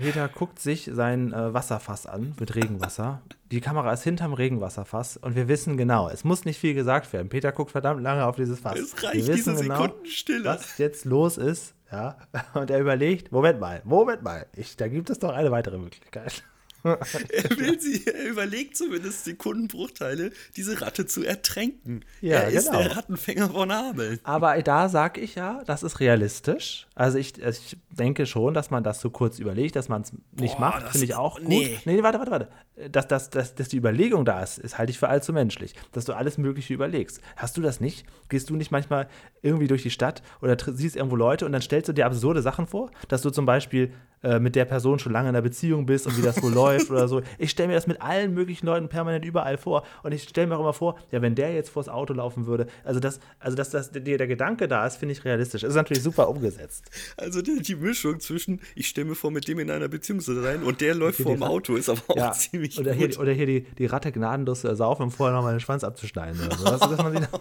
[0.00, 3.22] Peter guckt sich sein äh, Wasserfass an mit Regenwasser.
[3.52, 7.28] Die Kamera ist hinterm Regenwasserfass und wir wissen genau, es muss nicht viel gesagt werden.
[7.28, 8.78] Peter guckt verdammt lange auf dieses Fass.
[8.78, 10.44] Es wir reicht wissen diese genau, Sekundenstille.
[10.44, 11.74] was jetzt los ist.
[11.92, 12.18] Ja,
[12.54, 16.42] und er überlegt, Moment mal, Moment mal, ich, da gibt es doch eine weitere Möglichkeit.
[17.30, 22.04] Er will sie, er überlegt zumindest Sekundenbruchteile, diese Ratte zu ertränken.
[22.20, 22.78] Ja, er ist genau.
[22.82, 24.20] der Rattenfänger von Hameln.
[24.22, 26.86] Aber da sage ich ja, das ist realistisch.
[26.94, 30.54] Also ich, ich denke schon, dass man das so kurz überlegt, dass man es nicht
[30.54, 31.48] Boah, macht, finde ich auch gut.
[31.48, 31.78] nee.
[31.84, 32.48] Nee, warte, warte, warte.
[32.90, 35.74] Dass, dass, dass, dass die Überlegung da ist, ist halte ich für allzu menschlich.
[35.92, 37.20] Dass du alles Mögliche überlegst.
[37.36, 38.06] Hast du das nicht?
[38.28, 39.08] Gehst du nicht manchmal
[39.42, 42.66] irgendwie durch die Stadt oder siehst irgendwo Leute und dann stellst du dir absurde Sachen
[42.66, 42.90] vor?
[43.08, 46.16] Dass du zum Beispiel äh, mit der Person schon lange in einer Beziehung bist und
[46.18, 47.22] wie das wohl läuft oder so.
[47.38, 49.84] Ich stelle mir das mit allen möglichen Leuten permanent überall vor.
[50.02, 52.66] Und ich stelle mir auch immer vor, ja, wenn der jetzt vors Auto laufen würde,
[52.84, 55.62] also das, also dass das, der, der Gedanke da ist, finde ich realistisch.
[55.62, 56.90] Ist natürlich super umgesetzt.
[57.16, 60.40] Also die, die Mischung zwischen, ich stelle mir vor, mit dem in einer Beziehung zu
[60.40, 62.78] sein und der läuft Okay, vor die dem Ra- Auto, ist aber auch Ja, ziemlich
[62.78, 63.10] oder gut.
[63.12, 66.40] hier, oder hier die, die Ratte gnadenlos zu ersaufen und vorher nochmal den Schwanz abzuschneiden.
[66.60, 66.86] Oder so.
[66.88, 67.26] Dass man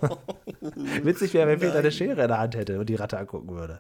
[1.03, 3.79] Witzig wäre, wenn Peter eine Schere in der Hand hätte und die Ratte angucken würde.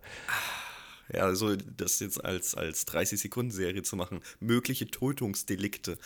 [1.13, 4.19] Ja, also das jetzt als, als 30-Sekunden-Serie zu machen.
[4.39, 5.97] Mögliche Tötungsdelikte.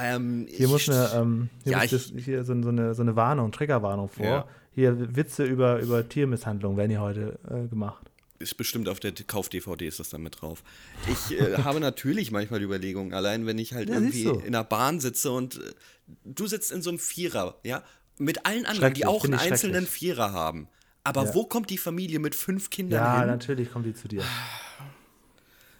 [0.00, 3.02] Ähm, Hier muss eine, ähm, hier Ja, muss das, ich- hier so, so, eine, so
[3.02, 4.24] eine Warnung, Triggerwarnung vor.
[4.24, 4.48] Ja.
[4.72, 8.06] Hier Witze über, über Tiermisshandlung werden hier heute äh, gemacht.
[8.38, 10.62] Ist bestimmt auf der Kauf-DVD ist das dann mit drauf.
[11.10, 14.64] Ich äh, habe natürlich manchmal die Überlegung, allein wenn ich halt Ja, irgendwie in der
[14.64, 15.72] Bahn sitze und äh,
[16.24, 17.82] du sitzt in so einem Vierer, ja,
[18.18, 19.86] mit allen anderen, die auch einen ich einzelnen.
[19.86, 20.68] Vierer haben.
[21.04, 21.34] Aber Ja.
[21.34, 23.28] wo kommt die Familie mit fünf Kindern Ja, hin?
[23.28, 24.22] natürlich kommt die zu dir.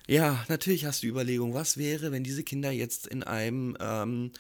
[0.07, 4.33] Ja, natürlich hast du die Überlegung, was wäre, wenn diese Kinder jetzt in einem ähm,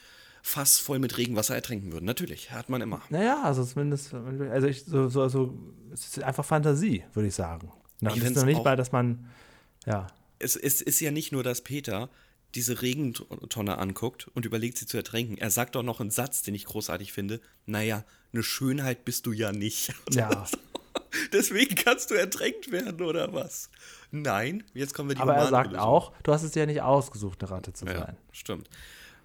[0.42, 2.06] Fass voll mit Regenwasser ertränken würden?
[2.06, 3.02] Natürlich, hat man immer.
[3.10, 5.56] Naja, also zumindest, also ich, so, so, so,
[5.92, 7.70] es ist einfach Fantasie, würde ich sagen.
[8.00, 9.28] Das Ich ist noch nicht auch- mal, dass man,
[9.86, 10.08] ja,
[10.40, 12.08] Es, es ist ja nicht nur, dass Peter
[12.56, 15.38] diese Regentonne anguckt und überlegt, sie zu ertränken.
[15.38, 17.40] Er sagt doch noch einen Satz, den ich großartig finde.
[17.66, 19.92] Naja, eine Schönheit bist du ja nicht.
[20.10, 20.46] ja.
[21.32, 23.70] Deswegen kannst du ertränkt werden, oder was?
[24.10, 25.84] Nein, jetzt kommen wir die Aber er sagt Lösung.
[25.86, 28.16] auch, du hast es dir ja nicht ausgesucht, eine Ratte zu Ja, sein.
[28.32, 28.68] stimmt.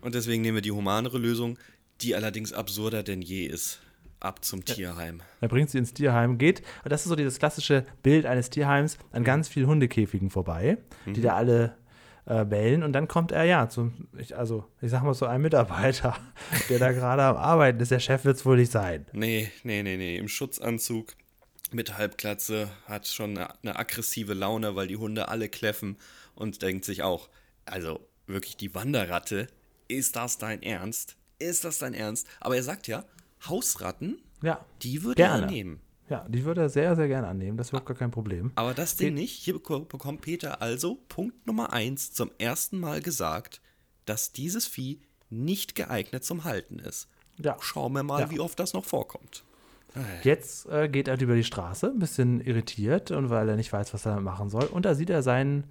[0.01, 1.57] Und deswegen nehmen wir die humanere Lösung.
[2.01, 3.79] Die allerdings absurder denn je ist.
[4.19, 5.21] Ab zum Tierheim.
[5.41, 8.97] Er bringt sie ins Tierheim, geht, und das ist so dieses klassische Bild eines Tierheims,
[9.11, 11.77] an ganz vielen Hundekäfigen vorbei, die da alle
[12.25, 12.81] äh, bellen.
[12.83, 16.15] Und dann kommt er ja zum, ich, also ich sag mal so, ein Mitarbeiter,
[16.69, 17.91] der da gerade am Arbeiten ist.
[17.91, 19.05] Der Chef wird es wohl nicht sein.
[19.13, 20.17] Nee, nee, nee, nee.
[20.17, 21.13] Im Schutzanzug
[21.75, 25.97] mit Halbglatze hat schon eine, eine aggressive Laune, weil die Hunde alle kläffen
[26.33, 27.29] und denkt sich auch,
[27.65, 29.47] also wirklich die Wanderratte,
[29.87, 31.15] ist das dein Ernst?
[31.37, 32.27] Ist das dein Ernst?
[32.39, 33.03] Aber er sagt ja,
[33.47, 35.43] Hausratten, Ja, die würde Gerne.
[35.45, 35.79] er nehmen.
[36.09, 37.57] ja, die würde er sehr, sehr gerne annehmen.
[37.57, 38.51] Das wird gar kein Problem.
[38.55, 39.33] Aber das Ding nicht.
[39.33, 43.61] Hier beko- bekommt Peter also Punkt Nummer eins zum ersten Mal gesagt,
[44.05, 47.07] dass dieses Vieh nicht geeignet zum Halten ist.
[47.37, 47.57] Ja.
[47.59, 48.31] Schauen wir mal, Ja.
[48.31, 49.43] wie oft das noch vorkommt.
[50.23, 53.93] Jetzt äh, geht er über die Straße, ein bisschen irritiert und weil er nicht weiß,
[53.93, 54.65] was er damit machen soll.
[54.65, 55.65] Und da sieht er seinen,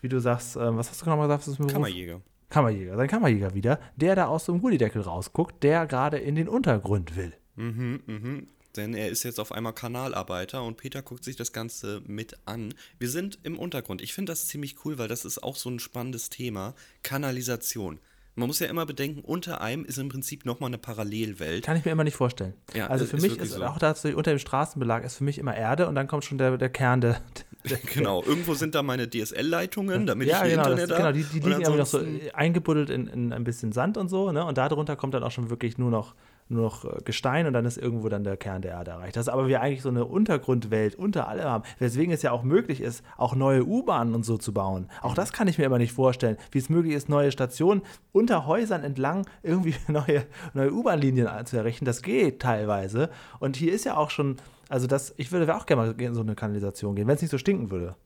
[0.00, 1.42] wie du sagst, äh, was hast du genau gesagt?
[1.42, 1.72] Das ist ein Beruf?
[1.72, 2.20] Kammerjäger.
[2.50, 7.16] Kammerjäger, sein Kammerjäger wieder, der da aus dem Gullideckel rausguckt, der gerade in den Untergrund
[7.16, 7.32] will.
[7.56, 8.46] Mhm, mhm.
[8.76, 12.74] Denn er ist jetzt auf einmal Kanalarbeiter und Peter guckt sich das Ganze mit an.
[12.98, 14.02] Wir sind im Untergrund.
[14.02, 16.74] Ich finde das ziemlich cool, weil das ist auch so ein spannendes Thema.
[17.02, 18.00] Kanalisation.
[18.36, 21.64] Man muss ja immer bedenken, unter einem ist im Prinzip nochmal eine Parallelwelt.
[21.64, 22.54] Kann ich mir immer nicht vorstellen.
[22.74, 23.64] Ja, also ist für mich wirklich ist so.
[23.64, 26.56] auch tatsächlich unter dem Straßenbelag ist für mich immer Erde und dann kommt schon der,
[26.58, 27.20] der Kern der.
[27.70, 31.18] der Genau, irgendwo sind da meine DSL-Leitungen, damit ja, ich genau, das, Internet genau, habe.
[31.18, 32.00] die, die liegen irgendwie noch so
[32.32, 34.44] eingebuddelt in, in ein bisschen Sand und so, ne?
[34.44, 36.14] Und darunter kommt dann auch schon wirklich nur noch,
[36.48, 39.16] nur noch äh, Gestein und dann ist irgendwo dann der Kern der Erde erreicht.
[39.16, 42.42] Das ist aber wir eigentlich so eine Untergrundwelt unter allem haben, weswegen es ja auch
[42.42, 44.88] möglich ist, auch neue U-Bahnen und so zu bauen.
[45.02, 48.46] Auch das kann ich mir immer nicht vorstellen, wie es möglich ist, neue Stationen unter
[48.46, 51.84] Häusern entlang irgendwie neue, neue U-Bahn-Linien zu errichten.
[51.84, 53.10] Das geht teilweise.
[53.40, 54.36] Und hier ist ja auch schon,
[54.68, 57.30] also das, ich würde auch gerne mal in so eine Kanalisation gehen, wenn es nicht
[57.30, 57.96] so stinken würde.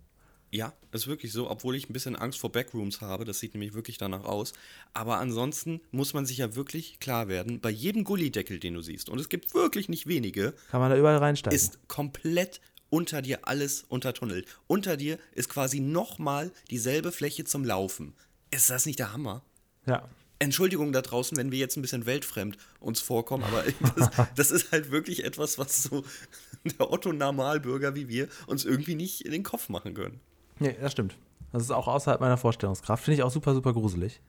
[0.51, 3.25] Ja, ist wirklich so, obwohl ich ein bisschen Angst vor Backrooms habe.
[3.27, 4.55] Das sieht nämlich wirklich danach aus.
[4.95, 9.11] Aber ansonsten muss man sich ja wirklich klar werden, bei jedem Gullideckel, den du siehst,
[9.11, 11.55] und es gibt wirklich nicht wenige, Kann man da überall reinsteigen.
[11.55, 14.47] ist komplett unter dir alles untertunnelt.
[14.67, 18.15] Unter dir ist quasi nochmal dieselbe Fläche zum Laufen.
[18.51, 19.43] Ist das nicht der Hammer?
[19.87, 20.09] ja.
[20.41, 23.65] Entschuldigung da draußen, wenn wir jetzt ein bisschen weltfremd uns vorkommen, aber
[23.97, 26.05] das, das ist halt wirklich etwas, was so
[26.79, 30.21] der Otto-Normalbürger wie wir uns irgendwie nicht in den Kopf machen können.
[30.59, 31.17] Nee, das stimmt.
[31.53, 33.05] Das ist auch außerhalb meiner Vorstellungskraft.
[33.05, 34.21] Finde ich auch super, super gruselig.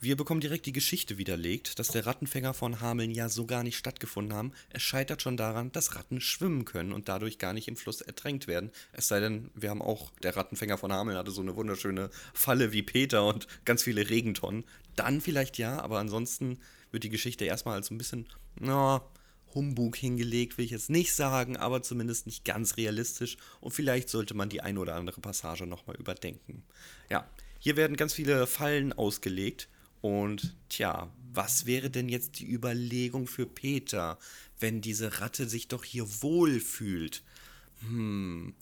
[0.00, 3.76] Wir bekommen direkt die Geschichte widerlegt, dass der Rattenfänger von Hameln ja so gar nicht
[3.76, 4.52] stattgefunden haben.
[4.70, 8.46] Es scheitert schon daran, dass Ratten schwimmen können und dadurch gar nicht im Fluss ertränkt
[8.46, 8.70] werden.
[8.92, 12.72] Es sei denn, wir haben auch, der Rattenfänger von Hameln hatte so eine wunderschöne Falle
[12.72, 14.62] wie Peter und ganz viele Regentonnen.
[14.94, 16.60] Dann vielleicht ja, aber ansonsten
[16.92, 18.28] wird die Geschichte erstmal als ein bisschen,
[18.60, 19.02] na,
[19.54, 23.36] Humbug hingelegt, will ich jetzt nicht sagen, aber zumindest nicht ganz realistisch.
[23.60, 26.62] Und vielleicht sollte man die eine oder andere Passage nochmal überdenken.
[27.10, 29.68] Ja, hier werden ganz viele Fallen ausgelegt.
[30.00, 34.18] Und tja, was wäre denn jetzt die Überlegung für Peter,
[34.60, 37.22] wenn diese Ratte sich doch hier wohl fühlt?
[37.80, 38.54] Hm,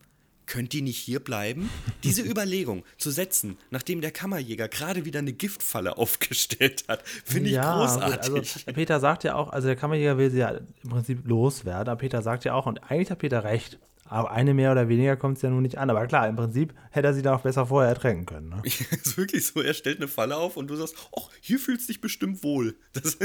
[0.47, 1.71] könnte die nicht hier bleiben?
[2.05, 7.57] Diese Überlegung zu setzen, nachdem der Kammerjäger gerade wieder eine Giftfalle aufgestellt hat, finde ich
[7.57, 8.33] großartig.
[8.33, 11.89] Gut, also Peter sagt ja auch, also der Kammerjäger will sie ja im Prinzip loswerden,
[11.89, 15.17] aber Peter sagt ja auch, und eigentlich hat Peter recht, aber eine mehr oder weniger
[15.17, 15.91] kommt es ja nun nicht an.
[15.91, 18.49] Aber klar, im Prinzip hätte er sie da auch besser vorher ertränken können.
[18.51, 18.63] Ne?
[18.65, 21.93] ist wirklich so, er stellt eine Falle auf und du sagst, ach, hier fühlst du
[21.93, 22.77] dich bestimmt wohl.
[22.93, 23.19] Das,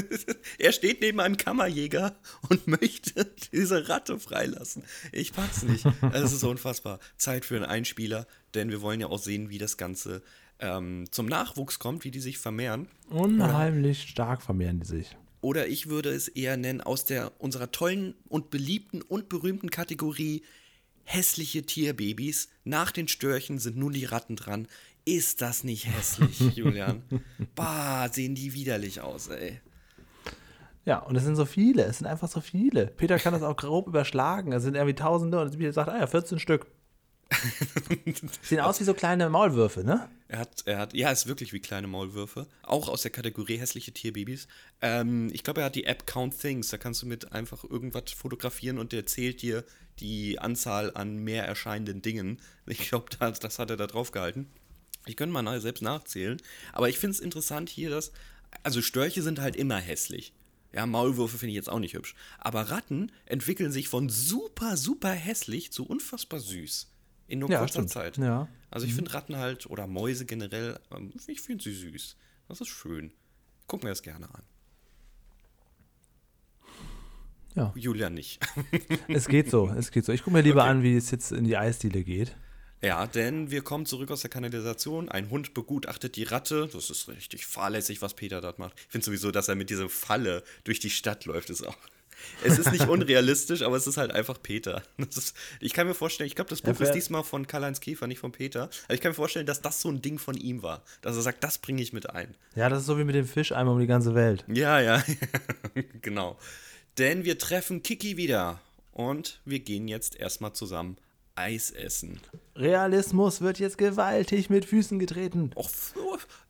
[0.58, 2.16] er steht neben einem Kammerjäger
[2.50, 4.84] und möchte diese Ratte freilassen.
[5.14, 5.86] Ich pack's nicht.
[6.12, 7.00] Es ist unfassbar.
[7.18, 10.22] Zeit für einen Einspieler, denn wir wollen ja auch sehen, wie das Ganze
[10.60, 12.88] ähm, zum Nachwuchs kommt, wie die sich vermehren.
[13.10, 15.16] Unheimlich stark vermehren die sich.
[15.42, 20.44] Oder ich würde es eher nennen, aus der unserer tollen und beliebten und berühmten Kategorie
[21.04, 22.50] hässliche Tierbabys.
[22.64, 24.68] Nach den Störchen sind nun die Ratten dran.
[25.06, 27.04] Ist das nicht hässlich, Julian?
[27.56, 29.60] Bah, sehen die widerlich aus, ey.
[30.86, 32.88] Ja, und es sind so viele, es sind einfach so viele.
[32.88, 34.52] Peter kann das auch grob überschlagen.
[34.52, 36.66] Es sind irgendwie Tausende und Peter sagt, ah ja, 14 Stück.
[38.42, 40.10] Sehen aus wie so kleine Maulwürfe, ne?
[40.28, 42.48] Er hat, er hat, ja, ist wirklich wie kleine Maulwürfe.
[42.64, 44.48] Auch aus der Kategorie hässliche Tierbabys.
[44.82, 46.70] Ähm, ich glaube, er hat die App Count Things.
[46.70, 49.64] Da kannst du mit einfach irgendwas fotografieren und der zählt dir
[50.00, 52.40] die Anzahl an mehr erscheinenden Dingen.
[52.66, 54.48] Ich glaube, das, das hat er da drauf gehalten.
[55.06, 56.42] Ich könnte mal selbst nachzählen.
[56.74, 58.12] Aber ich finde es interessant hier, dass.
[58.64, 60.34] Also Störche sind halt immer hässlich.
[60.74, 62.16] Ja, Maulwürfe finde ich jetzt auch nicht hübsch.
[62.38, 66.91] Aber Ratten entwickeln sich von super, super hässlich zu unfassbar süß.
[67.32, 67.90] In nur Ja, kurzer stimmt.
[67.90, 68.18] Zeit.
[68.18, 68.50] Ja.
[68.70, 72.18] Also ich finde Ratten halt, oder Mäuse generell, ähm, ich finde sie süß.
[72.50, 73.12] Das ist schön.
[73.68, 74.44] Guck mir das gerne an.
[77.56, 77.72] Ja.
[77.76, 78.40] Julia nicht.
[79.08, 80.12] Es geht so, es geht so.
[80.12, 82.36] Ich gucke mir lieber an, wie es jetzt in die Eisdiele geht.
[82.82, 85.08] Ja, denn wir kommen zurück aus der Kanalisation.
[85.10, 86.68] Ein Hund begutachtet die Ratte.
[86.74, 88.74] Das ist richtig fahrlässig, was Peter dort macht.
[88.78, 91.78] Ich finde sowieso, dass er mit dieser Falle durch die Stadt läuft, ist auch.
[92.44, 94.84] Es ist nicht unrealistisch, aber es ist halt einfach Peter.
[94.98, 98.08] Ist, ich kann mir vorstellen, ich glaube, das Buch Ja, ist diesmal von Karl-Heinz Käfer,
[98.08, 98.70] nicht von Peter.
[98.86, 100.84] Aber ich kann mir vorstellen, dass das so ein Ding von ihm war.
[101.02, 102.36] Dass er sagt, das bringe ich mit ein.
[102.56, 104.44] Ja, das ist so wie mit dem Fisch einmal um die ganze Welt.
[104.48, 105.04] Ja, ja,
[106.02, 106.38] genau.
[106.98, 108.60] Denn wir treffen Kiki wieder.
[108.92, 110.98] Und wir gehen jetzt erstmal zusammen
[111.36, 112.20] Eis essen.
[112.56, 115.52] Realismus wird jetzt gewaltig mit Füßen getreten.
[115.56, 115.70] Och,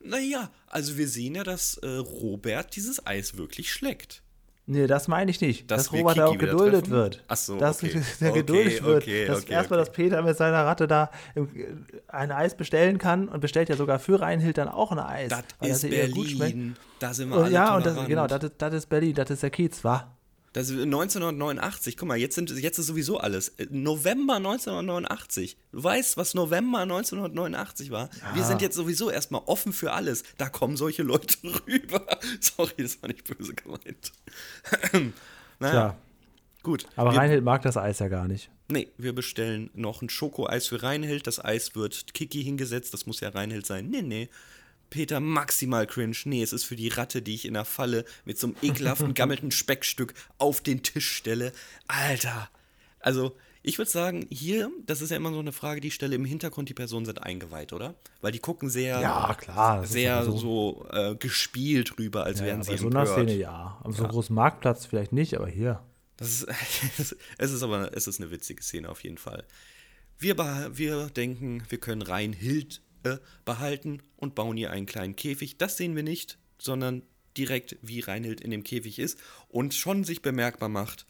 [0.00, 4.22] naja, also wir sehen ja, dass äh, Robert dieses Eis wirklich schleckt.
[4.66, 5.70] Nee, das meine ich nicht.
[5.70, 7.24] Dass Dass, Robert Kiki auch geduldet wird.
[7.26, 8.00] Ach so, Dass okay.
[8.20, 9.02] der Okay, geduldet wird.
[9.02, 11.10] okay, dass erstmal, dass Peter mit seiner Ratte da
[12.08, 15.30] ein Eis bestellen kann und bestellt ja sogar für Reinhild dann auch ein Eis.
[15.30, 15.90] Das weil ist.
[15.90, 16.76] Berlin.
[17.00, 19.30] Da sind wir Und alle ja, und das, genau, das ist, das ist Berlin, das
[19.30, 20.16] ist der Kiez, wa?
[20.52, 23.48] Das ist 1989, guck mal, jetzt, sind, jetzt ist sowieso alles.
[23.56, 25.56] Äh, November 1989.
[25.72, 28.10] Du weißt, was November 1989 war?
[28.34, 30.24] Wir sind jetzt sowieso erstmal offen für alles.
[30.36, 31.36] Da kommen solche Leute
[31.66, 32.06] rüber.
[32.40, 34.12] Sorry, das war nicht böse gemeint.
[35.58, 35.96] naja, Ja.
[36.62, 36.86] gut.
[36.96, 38.50] Aber wir, Reinhild mag das Eis ja gar nicht.
[38.70, 41.26] Nee, wir bestellen noch ein Schokoeis für Reinhild.
[41.26, 42.92] Das Eis wird Kiki hingesetzt.
[42.94, 43.88] Das muss ja Reinhild sein.
[43.90, 44.28] Nee, nee.
[44.92, 46.16] Peter maximal cringe.
[46.26, 49.14] Nee, es ist für die Ratte, die ich in der Falle mit so einem ekelhaften,
[49.14, 51.52] gammelten Speckstück auf den Tisch stelle.
[51.88, 52.50] Alter.
[53.00, 56.14] Also, ich würde sagen, hier, das ist ja immer so eine Frage, die ich stelle
[56.14, 57.94] im Hintergrund, die Personen sind eingeweiht, oder?
[58.20, 59.86] Weil die gucken sehr, Ja, klar.
[59.86, 63.28] sehr ja so, äh, gespielt rüber, als Ja, wären sie so einer empört.
[63.28, 63.80] Szene ja.
[63.82, 65.80] Am so großen Marktplatz vielleicht nicht, aber hier.
[66.16, 66.46] Das ist,
[67.38, 69.44] es ist aber es ist eine witzige Szene auf jeden Fall.
[70.18, 70.36] Wir,
[70.76, 75.58] wir denken, wir können Reinhild äh, behalten und bauen ihr einen kleinen Käfig.
[75.58, 77.02] Das sehen wir nicht, sondern
[77.36, 81.06] direkt, wie Reinhild in dem Käfig ist und schon sich bemerkbar macht,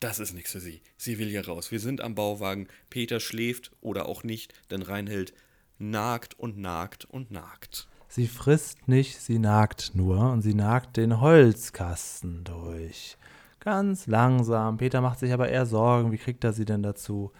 [0.00, 0.80] das ist nichts für sie.
[0.96, 1.70] Sie will hier raus.
[1.70, 2.68] Wir sind am Bauwagen.
[2.88, 5.34] Peter schläft oder auch nicht, denn Reinhild
[5.78, 7.86] nagt und nagt und nagt.
[8.08, 13.18] Sie frisst nicht, sie nagt nur und sie nagt den Holzkasten durch.
[13.60, 14.78] Ganz langsam.
[14.78, 17.30] Peter macht sich aber eher Sorgen, wie kriegt er sie denn dazu?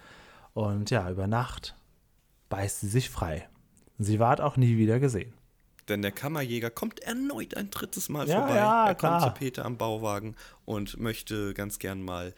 [0.53, 1.74] Und ja, über Nacht
[2.50, 3.48] beißt sie sich frei.
[4.02, 5.32] Sie ward auch nie wieder gesehen.
[5.88, 8.54] Denn der Kammerjäger kommt erneut ein drittes Mal Ja, vorbei.
[8.56, 9.34] ja, er kommt klar.
[9.34, 12.32] zu Peter am Bauwagen und möchte ganz gern mal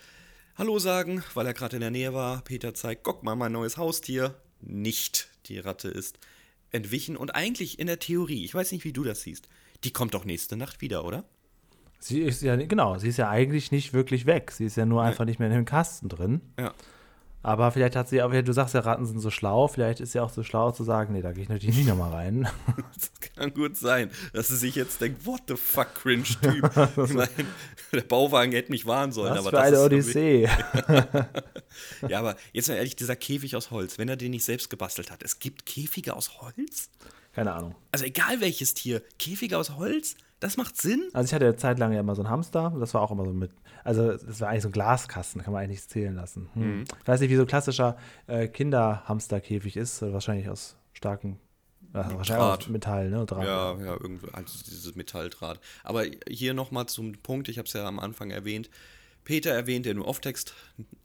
[0.56, 2.42] Hallo sagen, weil er gerade in der Nähe war.
[2.42, 4.34] Peter zeigt, guck mal, mein neues Haustier.
[4.60, 5.28] Nicht.
[5.46, 6.18] Die Ratte ist
[6.70, 9.48] entwichen und eigentlich in der Theorie, ich weiß nicht, wie du das siehst,
[9.84, 11.24] die kommt doch nächste Nacht wieder, oder?
[11.98, 14.50] Sie ist ja, genau, sie ist ja eigentlich nicht wirklich weg.
[14.50, 16.40] Sie ist ja nur einfach nicht mehr in dem Kasten drin.
[16.58, 16.72] Ja.
[17.44, 19.66] Aber vielleicht hat sie, aber du sagst ja, Ratten sind so schlau.
[19.66, 22.12] Vielleicht ist sie auch so schlau zu sagen, nee, da gehe ich natürlich nicht nochmal
[22.12, 22.48] rein.
[22.94, 26.70] Das kann gut sein, dass sie sich jetzt denkt, what the fuck, cringe Typ.
[27.08, 27.28] ich meine,
[27.92, 30.48] der Bauwagen hätte mich warnen sollen, Was aber für das eine ist Odyssee.
[32.08, 35.10] Ja, aber jetzt mal ehrlich, dieser Käfig aus Holz, wenn er den nicht selbst gebastelt
[35.10, 36.90] hat, es gibt Käfige aus Holz?
[37.32, 37.74] Keine Ahnung.
[37.90, 41.08] Also egal welches Tier, Käfige aus Holz, das macht Sinn?
[41.12, 43.24] Also ich hatte eine Zeit lang ja immer so einen Hamster, das war auch immer
[43.24, 43.52] so mit,
[43.84, 46.48] also das war eigentlich so ein Glaskasten, kann man eigentlich nicht zählen lassen.
[46.54, 46.84] Hm.
[47.00, 51.36] Ich weiß nicht, wie so ein klassischer äh, Kinderhamsterkäfig ist, äh, wahrscheinlich aus starkem,
[51.92, 52.68] äh, wahrscheinlich Draht.
[52.68, 53.24] Metall, ne?
[53.24, 53.44] Draht.
[53.44, 55.60] Ja, ja, irgendwie, also dieses Metalldraht.
[55.84, 58.68] Aber hier nochmal zum Punkt, ich habe es ja am Anfang erwähnt.
[59.24, 60.54] Peter erwähnt im Off-Text,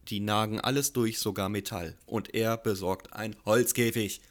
[0.07, 1.95] die nagen alles durch, sogar Metall.
[2.07, 4.21] Und er besorgt ein Holzkäfig.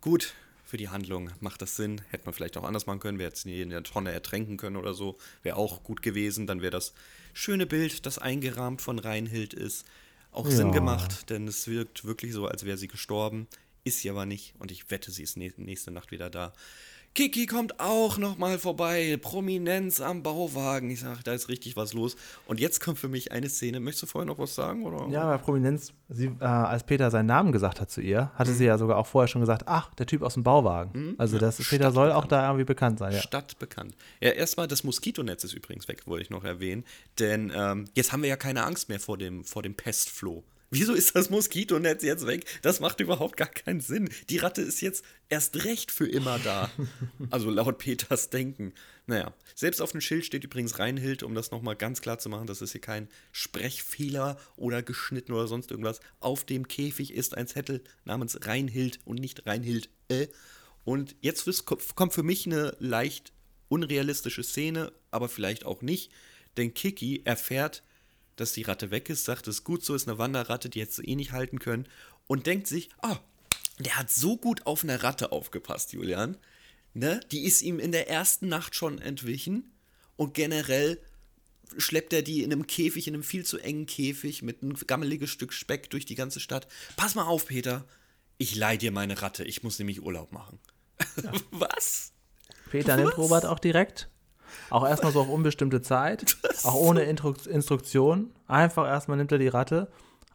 [0.00, 0.32] Gut,
[0.68, 2.02] für die Handlung macht das Sinn.
[2.10, 3.18] Hätte man vielleicht auch anders machen können.
[3.18, 5.16] Wir hätten sie in der Tonne ertränken können oder so.
[5.42, 6.46] Wäre auch gut gewesen.
[6.46, 6.92] Dann wäre das
[7.32, 9.86] schöne Bild, das eingerahmt von Reinhild ist,
[10.30, 10.74] auch Sinn Ja.
[10.74, 11.30] gemacht.
[11.30, 13.46] Denn es wirkt wirklich so, als wäre sie gestorben.
[13.84, 14.54] Ist sie aber nicht.
[14.58, 16.52] Und ich wette, sie ist nä- nächste Nacht wieder da.
[17.14, 19.18] Kiki kommt auch nochmal vorbei.
[19.20, 20.90] Prominenz am Bauwagen.
[20.90, 22.16] Ich sage, da ist richtig was los.
[22.46, 23.80] Und jetzt kommt für mich eine Szene.
[23.80, 24.84] Möchtest du vorher noch was sagen?
[24.84, 25.08] Oder?
[25.08, 28.66] Ja, bei Prominenz, sie, äh, als Peter seinen Namen gesagt hat zu ihr, hatte sie
[28.66, 31.14] ja sogar auch vorher schon gesagt, ach, der Typ aus dem Bauwagen.
[31.18, 33.20] Also das Peter soll auch da irgendwie bekannt sein, ja.
[33.20, 33.96] Stadtbekannt.
[34.20, 36.84] Ja, erstmal das Moskitonetz ist übrigens weg, wollte ich noch erwähnen.
[37.18, 40.44] Denn ähm, jetzt haben wir ja keine Angst mehr vor dem, vor dem Pestfloh.
[40.70, 42.44] Wieso ist das Moskitonetz jetzt weg?
[42.60, 44.10] Das macht überhaupt gar keinen Sinn.
[44.28, 46.70] Die Ratte ist jetzt erst recht für immer da.
[47.30, 48.72] Also laut Peters Denken.
[49.06, 52.46] Naja, selbst auf dem Schild steht übrigens Reinhild, um das nochmal ganz klar zu machen,
[52.46, 56.00] das ist hier kein Sprechfehler oder geschnitten oder sonst irgendwas.
[56.20, 59.88] Auf dem Käfig ist ein Zettel namens Reinhild und nicht Reinhild.
[60.08, 60.28] Äh.
[60.84, 63.32] Und jetzt kommt für mich eine leicht
[63.68, 66.10] unrealistische Szene, aber vielleicht auch nicht.
[66.56, 67.82] Denn Kiki erfährt,
[68.40, 70.98] dass die Ratte weg ist, sagt, es ist gut so, ist eine Wanderratte, die hättest
[70.98, 71.88] du eh nicht halten können.
[72.26, 73.18] Und denkt sich, ah,
[73.78, 76.36] der hat so gut auf eine Ratte aufgepasst, Julian.
[76.94, 77.20] Ne?
[77.30, 79.72] Die ist ihm in der ersten Nacht schon entwichen.
[80.16, 81.00] Und generell
[81.76, 85.30] schleppt er die in einem Käfig, in einem viel zu engen Käfig mit einem gammeliges
[85.30, 86.66] Stück Speck durch die ganze Stadt.
[86.96, 87.84] Pass mal auf, Peter.
[88.38, 90.58] Ich leih dir meine Ratte, ich muss nämlich Urlaub machen.
[91.50, 92.12] Was?
[92.70, 94.08] Peter nimmt Robert auch direkt.
[94.70, 96.36] Auch erstmal so auf unbestimmte Zeit.
[96.64, 98.30] Auch ohne Intro Instruktion.
[98.46, 99.88] Einfach erstmal nimmt er die Ratte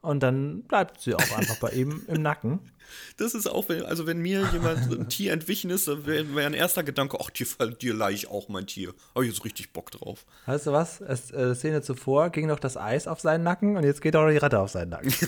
[0.03, 2.59] und dann bleibt sie auch einfach bei ihm im Nacken.
[3.17, 6.45] Das ist auch, wenn, also wenn mir jemand ein Tier entwichen ist, dann wäre wär
[6.45, 7.47] ein erster Gedanke, ach, dir,
[7.81, 8.93] dir leih ich auch mein Tier.
[9.15, 10.25] Habe ich jetzt richtig Bock drauf.
[10.45, 11.01] Weißt du was?
[11.01, 14.23] Es, äh, Szene zuvor ging noch das Eis auf seinen Nacken und jetzt geht auch
[14.23, 15.11] noch die Ratte auf seinen Nacken.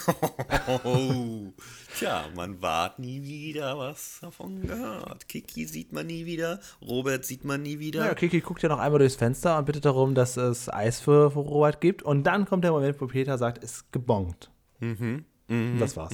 [0.83, 1.53] Oh,
[1.97, 5.27] tja, man wart nie wieder was davon gehört.
[5.27, 8.05] Kiki sieht man nie wieder, Robert sieht man nie wieder.
[8.05, 11.31] Ja, Kiki guckt ja noch einmal durchs Fenster und bittet darum, dass es Eis für,
[11.31, 12.03] für Robert gibt.
[12.03, 14.49] Und dann kommt der Moment, wo Peter sagt, es ist gebongt.
[14.79, 16.13] Mhm, Und das war's.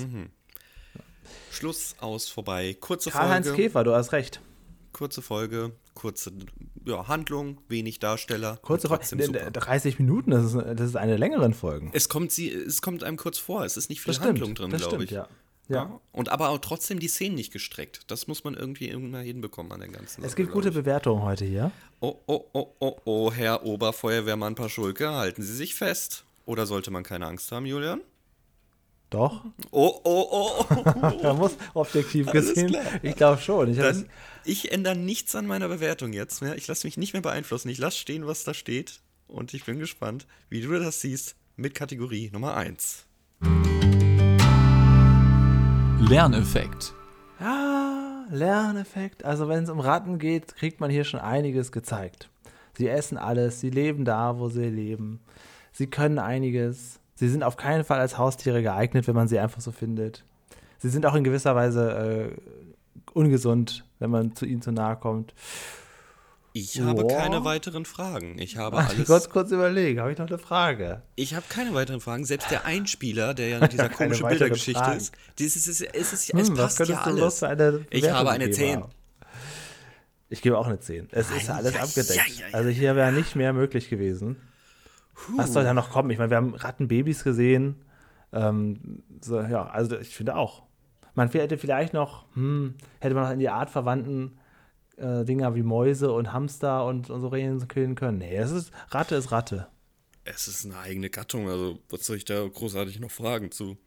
[1.51, 2.75] Schluss aus vorbei.
[2.79, 3.63] Kurze Karl-Heinz Folge.
[3.63, 4.41] Käfer, du hast recht.
[4.93, 6.31] Kurze Folge, kurze
[6.85, 8.57] ja, Handlung, wenig Darsteller.
[8.61, 9.05] Kurze Folge.
[9.15, 11.89] d- 30 Minuten, das ist, das ist eine längeren Folge.
[11.93, 14.59] Es kommt, sie, es kommt einem kurz vor, es ist nicht viel Das Handlung stimmt,
[14.59, 15.11] drin, glaube stimmt, ich.
[15.11, 15.27] ja.
[15.69, 16.01] Ja.
[16.11, 18.01] Und aber auch trotzdem die Szenen nicht gestreckt.
[18.11, 20.71] Das muss man irgendwie immer hinbekommen an den ganzen Es Sache, gibt gute.
[20.71, 21.71] Bewertungen heute hier.
[22.01, 26.25] Oh, oh, oh, oh, oh, Herr Oberfeuerwehrmann Paschulke, halten Sie sich fest.
[26.45, 28.01] Oder sollte man keine Angst haben, Julian?
[29.11, 31.11] Doch, Oh, oh, oh, oh.
[31.21, 32.77] da muss objektiv gesehen.
[33.01, 33.69] Ich glaube schon.
[33.69, 34.07] Ich Dann,
[34.45, 36.55] ich ändere nichts an meiner Bewertung jetzt mehr.
[36.55, 37.67] Ich lasse mich nicht mehr beeinflussen.
[37.67, 39.01] Ich lasse stehen, was da steht.
[39.27, 43.05] Und ich bin gespannt, wie du das siehst mit Kategorie Nummer 1.
[45.99, 46.93] Lerneffekt.
[47.41, 49.25] Ja, Lerneffekt.
[49.25, 52.29] Also wenn es um Ratten geht, kriegt man hier schon einiges gezeigt.
[52.77, 55.19] Sie essen alles, sie leben da, wo sie leben.
[55.73, 57.00] Sie können einiges.
[57.21, 60.23] Sie sind auf keinen Fall als Haustiere geeignet, wenn man sie einfach so findet.
[60.79, 65.35] Sie sind auch in gewisser Weise äh, ungesund, wenn man zu ihnen zu nahe kommt.
[66.53, 67.15] Ich habe Boah.
[67.19, 68.39] keine weiteren Fragen.
[68.39, 69.05] Ich habe Warte, alles.
[69.05, 71.03] kurz, kurz überlegen, habe ich noch eine Frage?
[71.15, 72.25] Ich habe keine weiteren Fragen.
[72.25, 74.97] Selbst der Einspieler, der ja in dieser komischen Bildergeschichte Fragen.
[74.97, 77.43] ist, dieses ist, es, ist, Hm, es was passt ja alles.
[77.91, 78.81] Ich habe eine gegeben 10.
[78.81, 78.91] haben?
[80.29, 81.09] Ich gebe auch eine 10.
[81.11, 82.19] Es ist Ei, alles ei, abgedeckt.
[82.19, 84.37] ei, ei, also hier wäre nicht mehr möglich gewesen.
[85.35, 86.09] Was soll da noch kommen?
[86.09, 87.75] Ich meine, wir haben Rattenbabys gesehen.
[88.33, 90.63] Ähm, so, ja, also ich finde auch.
[91.13, 94.39] Man hätte vielleicht noch, hm, hätte man noch in die artverwandten
[94.97, 98.19] äh, Dinger wie Mäuse und Hamster und, und so reingehen können.
[98.19, 99.67] Nee, es ist, Ratte ist Ratte.
[100.23, 103.77] Es ist eine eigene Gattung, also was soll ich da großartig noch fragen zu?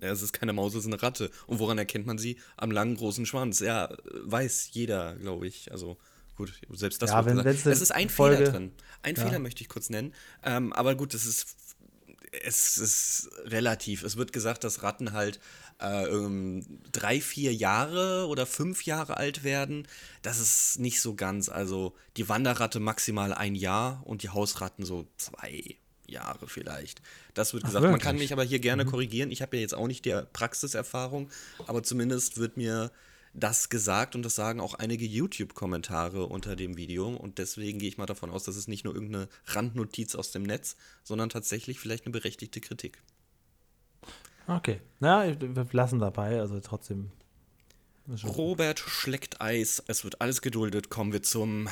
[0.00, 1.30] Ja, es ist keine Maus, es ist eine Ratte.
[1.46, 2.38] Und woran erkennt man sie?
[2.58, 3.60] Am langen, großen Schwanz.
[3.60, 3.88] Ja,
[4.24, 5.72] weiß jeder, glaube ich.
[5.72, 5.96] Also
[6.36, 8.72] gut, selbst das Ja, wenn- Es ist ein Folge- Fehler drin.
[9.02, 10.12] Ein Fehler möchte ich kurz nennen.
[10.42, 11.56] Ähm, aber gut, das ist,
[12.44, 14.02] es ist relativ.
[14.02, 15.40] Es wird gesagt, dass Ratten halt
[15.80, 19.86] äh, ähm, drei, vier Jahre oder fünf Jahre alt werden.
[20.22, 21.48] Das ist nicht so ganz.
[21.48, 25.76] Also die Wanderratte maximal ein Jahr und die Hausratten so zwei
[26.06, 27.02] Jahre vielleicht.
[27.34, 27.84] Das wird gesagt.
[27.84, 29.30] Man kann mich aber hier gerne korrigieren.
[29.30, 31.28] Ich habe ja jetzt auch nicht die Praxiserfahrung,
[31.66, 32.90] aber zumindest wird mir
[33.38, 37.98] das gesagt und das sagen auch einige YouTube-Kommentare unter dem Video und deswegen gehe ich
[37.98, 42.06] mal davon aus, dass es nicht nur irgendeine Randnotiz aus dem Netz, sondern tatsächlich vielleicht
[42.06, 43.02] eine berechtigte Kritik.
[44.48, 44.80] Okay.
[45.00, 47.10] Na, wir lassen dabei, also trotzdem.
[48.24, 50.90] Robert schleckt Eis, es wird alles geduldet.
[50.90, 51.68] Kommen wir zum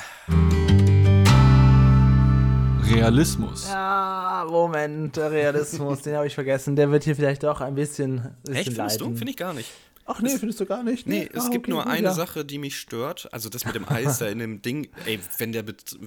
[2.83, 3.67] Realismus.
[3.69, 6.75] Ja, Moment, der Realismus, den habe ich vergessen.
[6.75, 9.05] Der wird hier vielleicht doch ein bisschen, bisschen Echt, findest du?
[9.05, 9.17] leiden.
[9.17, 9.71] Finde ich gar nicht.
[10.07, 11.07] Ach nee, findest du gar nicht?
[11.07, 12.13] Nee, es Ah, gibt okay, nur eine ja.
[12.13, 13.27] Sache, die mich stört.
[13.33, 14.87] Also das mit dem Eis da in dem Ding.
[15.05, 15.97] Ey, wenn der Bet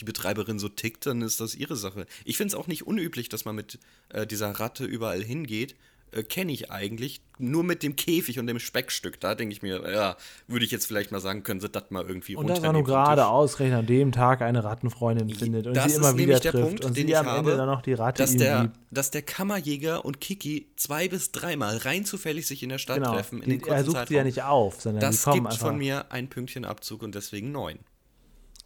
[0.00, 2.06] die Betreiberin so tickt, dann ist das ihre Sache.
[2.24, 3.78] Ich finde es auch nicht unüblich, dass man mit
[4.08, 5.76] äh, dieser Ratte überall hingeht.
[6.14, 7.20] Äh, Kenne ich eigentlich.
[7.38, 9.18] Nur mit dem Käfig und dem Speckstück.
[9.18, 12.06] Da denke ich mir, ja, würde ich jetzt vielleicht mal sagen, können sie das mal
[12.06, 13.28] irgendwie Und das war runternehmen nur gerade Tisch.
[13.28, 16.96] ausgerechnet an dem Tag eine Rattenfreundin findet und das sie immer wieder trifft Punkt, und
[16.96, 20.20] den sie am Ende habe, dann noch die Ratte dass der, dass der Kammerjäger und
[20.20, 23.14] Kiki zwei bis dreimal rein zufällig sich in der Stadt Genau.
[23.14, 23.42] treffen.
[23.42, 24.24] In Die, den er kurzen sucht sie ja Zeitraum.
[24.26, 27.50] nicht auf, sondern Das die kommen gibt einfach von mir ein Pünktchen Abzug und deswegen
[27.50, 27.80] neun.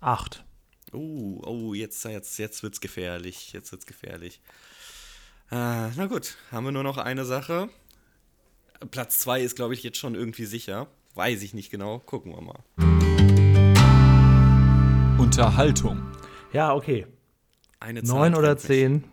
[0.00, 0.44] acht.
[0.92, 3.52] Oh, oh, jetzt, jetzt, jetzt wird's gefährlich.
[3.52, 4.40] Jetzt wird's gefährlich.
[5.50, 7.70] Äh, na gut, haben wir nur noch eine Sache.
[8.90, 10.88] Platz zwei ist, glaube ich, jetzt schon irgendwie sicher.
[11.14, 12.00] Weiß ich nicht genau.
[12.00, 12.58] Gucken wir mal.
[15.18, 16.02] Unterhaltung.
[16.52, 17.06] Ja, okay.
[17.80, 19.04] Eine Zahl Neun oder zehn.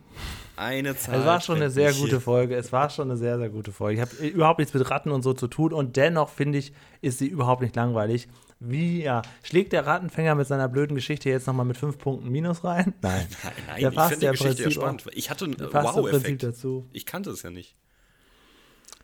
[0.58, 1.20] Eine Zahl.
[1.20, 2.20] Es war schon eine sehr gute.
[2.20, 2.56] Folge.
[2.56, 4.02] Es war schon eine sehr, sehr gute Folge.
[4.02, 7.20] Ich habe überhaupt nichts mit Ratten und so zu tun und dennoch finde ich, ist
[7.20, 8.28] sie überhaupt nicht langweilig.
[8.60, 12.64] Wie, ja, schlägt der Rattenfänger mit seiner blöden Geschichte jetzt nochmal mit fünf Punkten Minus
[12.64, 12.94] rein?
[13.02, 13.28] Nein.
[13.44, 15.06] Nein, nein, Der ich passt finde ja die Geschichte ja spannend.
[15.14, 16.44] Ich hatte einen äh, Wow-Effekt.
[16.44, 16.90] dazu.
[16.94, 17.76] Ich kannte es ja nicht.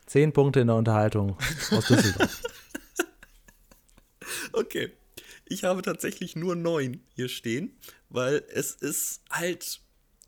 [0.06, 1.36] Zehn Punkte in der Unterhaltung
[1.70, 2.42] aus Düsseldorf.
[4.52, 4.92] Okay.
[5.46, 7.76] Ich habe tatsächlich nur neun hier stehen,
[8.08, 9.80] weil es ist halt.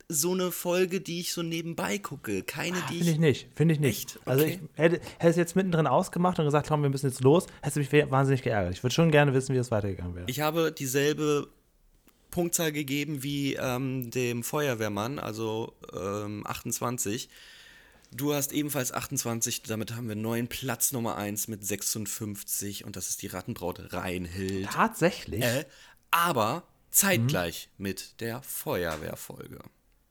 [0.07, 2.43] So eine Folge, die ich so nebenbei gucke.
[2.43, 4.19] Keine, die Finde ich nicht, finde ich nicht.
[4.25, 4.59] Also Okay.
[4.61, 7.79] ich hätte, hätte es jetzt mittendrin ausgemacht und gesagt, komm, wir müssen jetzt los, hätte
[7.79, 8.73] mich wahnsinnig geärgert.
[8.73, 10.25] Ich würde schon gerne wissen, wie es weitergegangen wäre.
[10.29, 11.47] Ich habe dieselbe
[12.29, 17.29] Punktzahl gegeben wie ähm, dem Feuerwehrmann, also ähm, 28.
[18.11, 23.09] Du hast ebenfalls 28, damit haben wir neuen Platz Nummer 1 mit 56 und das
[23.09, 24.67] ist die Rattenbraut Reinhild.
[24.67, 25.43] Tatsächlich?
[25.43, 25.65] Äh,
[26.11, 29.59] aber zeitgleich mit der Feuerwehrfolge.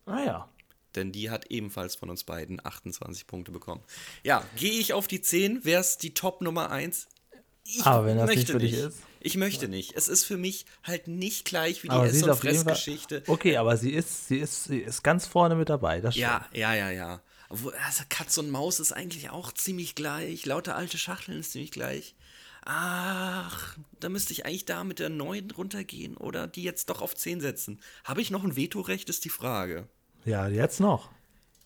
[0.07, 0.49] Naja.
[0.95, 3.83] Denn die hat ebenfalls von uns beiden 28 Punkte bekommen.
[4.23, 7.09] Ja, gehe ich auf die 10, wäre es die Top Nummer 1?
[7.65, 8.99] Ich Aber wenn das nicht für dich ist?
[9.21, 9.95] Ich möchte nicht.
[9.97, 12.37] Es ist für mich halt nicht gleich wie die Aber Ess- und.
[12.37, 13.23] Fressgeschichte.
[13.27, 16.03] Okay, aber sie ist, sie ist, sie ist ganz vorne mit dabei.
[16.03, 17.23] Das Ja, ja, ja, ja.
[17.49, 20.45] Obwohl, also Katz und Maus ist eigentlich auch ziemlich gleich.
[20.45, 22.15] Lauter alte Schachteln ist ziemlich gleich.
[22.67, 27.15] Ach, da müsste ich eigentlich da mit der 9 runtergehen oder die jetzt doch auf
[27.15, 27.81] 10 setzen.
[28.05, 29.89] Habe ich noch ein Vetorecht, ist die Frage.
[30.25, 31.11] Ja, jetzt noch.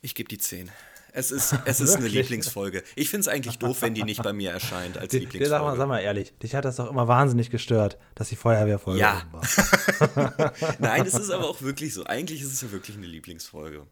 [0.02, 0.70] Ich gebe die 10.
[1.12, 2.06] Es ist, es ist eine?
[2.09, 2.82] Lieblingsfolge.
[2.94, 5.62] Ich finde es eigentlich doof, wenn die nicht bei mir erscheint als Dir- dir Sag
[5.62, 5.78] mal, Lieblingsfolge.
[5.78, 9.22] sag mal ehrlich, dich hat das doch immer wahnsinnig gestört, dass die Feuerwehrfolge Ja.
[9.32, 10.52] war.
[10.78, 12.04] Nein, es ist aber auch wirklich so.
[12.04, 13.86] Eigentlich ist es ja wirklich eine Lieblingsfolge.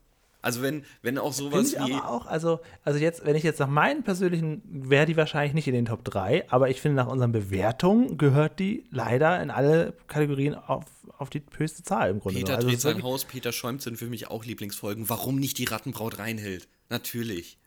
[0.47, 1.92] Also wenn, wenn auch Finde sowas ich wie.
[1.92, 5.66] aber auch, also, also jetzt, wenn ich jetzt nach meinen persönlichen, wäre die wahrscheinlich nicht
[5.66, 9.94] in den Top 3, aber ich finde, nach unseren Bewertungen gehört die leider in alle
[10.07, 10.84] Kategorien auf,
[11.18, 12.38] auf die höchste Zahl im Grunde.
[12.38, 12.74] Peter genommen.
[12.74, 15.09] also dreht sein Haus, Peter schäumt sind für mich auch Lieblingsfolgen.
[15.09, 16.68] Warum nicht die Rattenbraut Reinhild?
[16.90, 17.59] Natürlich.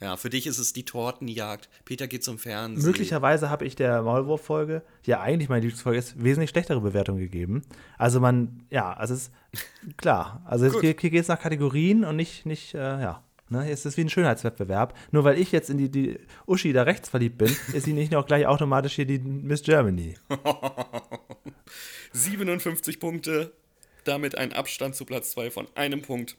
[0.00, 1.70] Ja, für dich ist es die Tortenjagd.
[1.84, 2.84] Peter geht zum Fernsehen.
[2.84, 7.62] Möglicherweise habe ich der Maulwurf-Folge, die ja eigentlich meine Lieblingsfolge ist, wesentlich schlechtere Bewertung gegeben.
[7.96, 10.42] Also man, ja, also es ist klar.
[10.44, 13.22] Also es hier geht es nach Kategorien und nicht, nicht äh, ja.
[13.48, 14.96] Ne, es ist wie ein Schönheitswettbewerb.
[15.12, 18.14] Nur weil ich jetzt in die, die Uschi da rechts verliebt bin, ist sie nicht
[18.16, 20.14] auch gleich automatisch hier die Miss Germany.
[22.12, 23.52] 57 Punkte.
[24.04, 26.36] Damit ein Abstand zu Platz 2 von einem Punkt.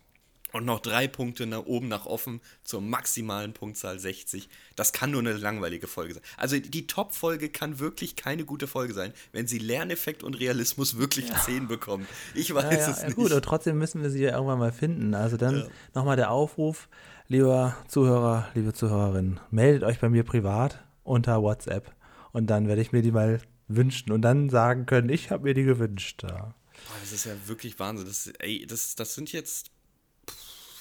[0.57, 4.49] Und noch drei Punkte nach oben nach offen zur maximalen Punktzahl 60.
[4.75, 6.23] Das kann nur eine langweilige Folge sein.
[6.35, 11.31] Also die Top-Folge kann wirklich keine gute Folge sein, wenn sie Lerneffekt und Realismus wirklich
[11.31, 12.07] 10 bekommt.
[12.33, 13.15] Ich weiß Ja, ja, es ja, nicht.
[13.15, 15.13] gut, aber trotzdem müssen wir sie ja irgendwann mal finden.
[15.13, 16.89] Also dann nochmal der Aufruf,
[17.27, 21.93] lieber Zuhörer, liebe Zuhörerin, meldet euch bei mir privat unter WhatsApp
[22.31, 25.53] und dann werde ich mir die mal wünschen und dann sagen können, ich habe mir
[25.53, 26.23] die gewünscht.
[26.23, 26.55] Ja.
[26.87, 28.07] Boah, das ist ja wirklich Wahnsinn.
[28.07, 29.69] Das, ey, das, das sind jetzt.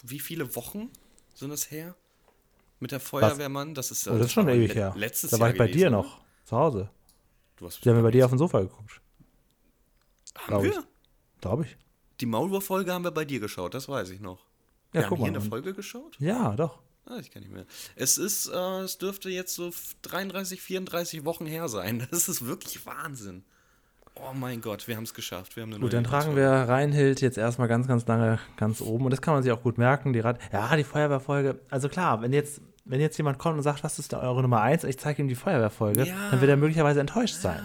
[0.08, 0.90] Wie viele Wochen
[1.34, 1.94] sind das her?
[2.80, 3.74] Mit der Feuerwehrmann?
[3.74, 4.94] Das ist, Oh, das ist schon ewig her.
[4.96, 5.96] Letztes da war Jahr ich bei gewesen, dir oder?
[5.96, 6.90] noch, zu Hause.
[7.56, 9.00] Du hast Die haben wir bei dir auf dem Sofa geguckt,
[10.36, 10.70] Haben glaub wir?
[10.78, 11.40] ich.
[11.40, 11.76] glaube ich.
[12.20, 14.44] Die Maulwurf-Folge haben wir bei dir geschaut, das weiß ich noch.
[14.92, 15.40] Ja, wir guck haben hier mal.
[15.40, 16.16] eine Folge geschaut?
[16.18, 16.80] Ja, doch.
[17.06, 17.66] Ah, ich kann nicht mehr.
[17.94, 22.06] Es ist, äh, es dürfte jetzt so 33, 34 Wochen her sein.
[22.10, 23.44] Das ist wirklich Wahnsinn.
[24.20, 25.56] Oh mein Gott, wir haben es geschafft.
[25.56, 29.04] Wir haben eine Gut, dann tragen wir Reinhild jetzt erstmal ganz, ganz lange ganz oben.
[29.04, 30.12] Und das kann man sich auch gut merken.
[30.12, 31.60] Die Rad ja, die Feuerwehrfolge.
[31.70, 34.62] Also klar, wenn jetzt, wenn jetzt jemand kommt und sagt, was ist da eure Nummer
[34.62, 34.84] eins?
[34.84, 36.30] und ich zeige ihm die Feuerwehrfolge, Ja.
[36.30, 37.60] dann wird er möglicherweise enttäuscht sein.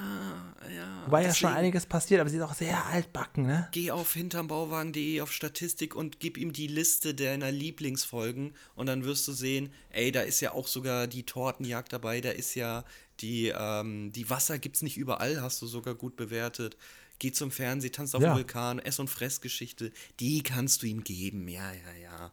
[0.76, 3.68] Ja, Wobei ja schon einiges passiert, aber sie ist auch sehr altbacken, ne?
[3.72, 9.28] Geh auf hintermbauwagen.de auf Statistik und gib ihm die Liste deiner Lieblingsfolgen und dann wirst
[9.28, 12.84] du sehen, ey, da ist ja auch sogar die Tortenjagd dabei, da ist ja
[13.22, 16.78] die, ähm, die Wasser gibt's nicht überall, hast du sogar gut bewertet.
[17.20, 18.34] Geh zum Fernsehen, tanzt auf Ja.
[18.34, 22.32] dem Vulkan, Ess- und Fressgeschichte, die kannst du ihm geben, ja, ja, ja.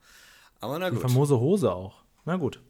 [0.61, 1.03] Aber na Die gut.
[1.03, 2.03] famose Hose auch.
[2.24, 2.61] Na gut.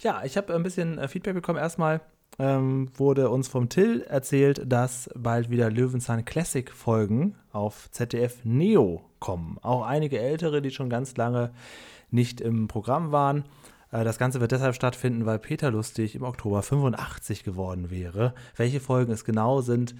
[0.00, 1.58] Ja, ich habe ein bisschen äh, Feedback bekommen.
[1.58, 2.00] Erstmal
[2.38, 9.04] ähm, wurde uns vom Till erzählt, dass bald wieder Löwenzahn Classic Folgen auf ZDF Neo
[9.18, 9.58] kommen.
[9.62, 11.52] Auch einige ältere, die schon ganz lange
[12.10, 13.44] nicht im Programm waren.
[13.92, 18.34] Äh, Das Ganze wird deshalb stattfinden, weil Peter Lustig im Oktober 85 geworden wäre.
[18.56, 19.94] Welche Folgen es genau sind,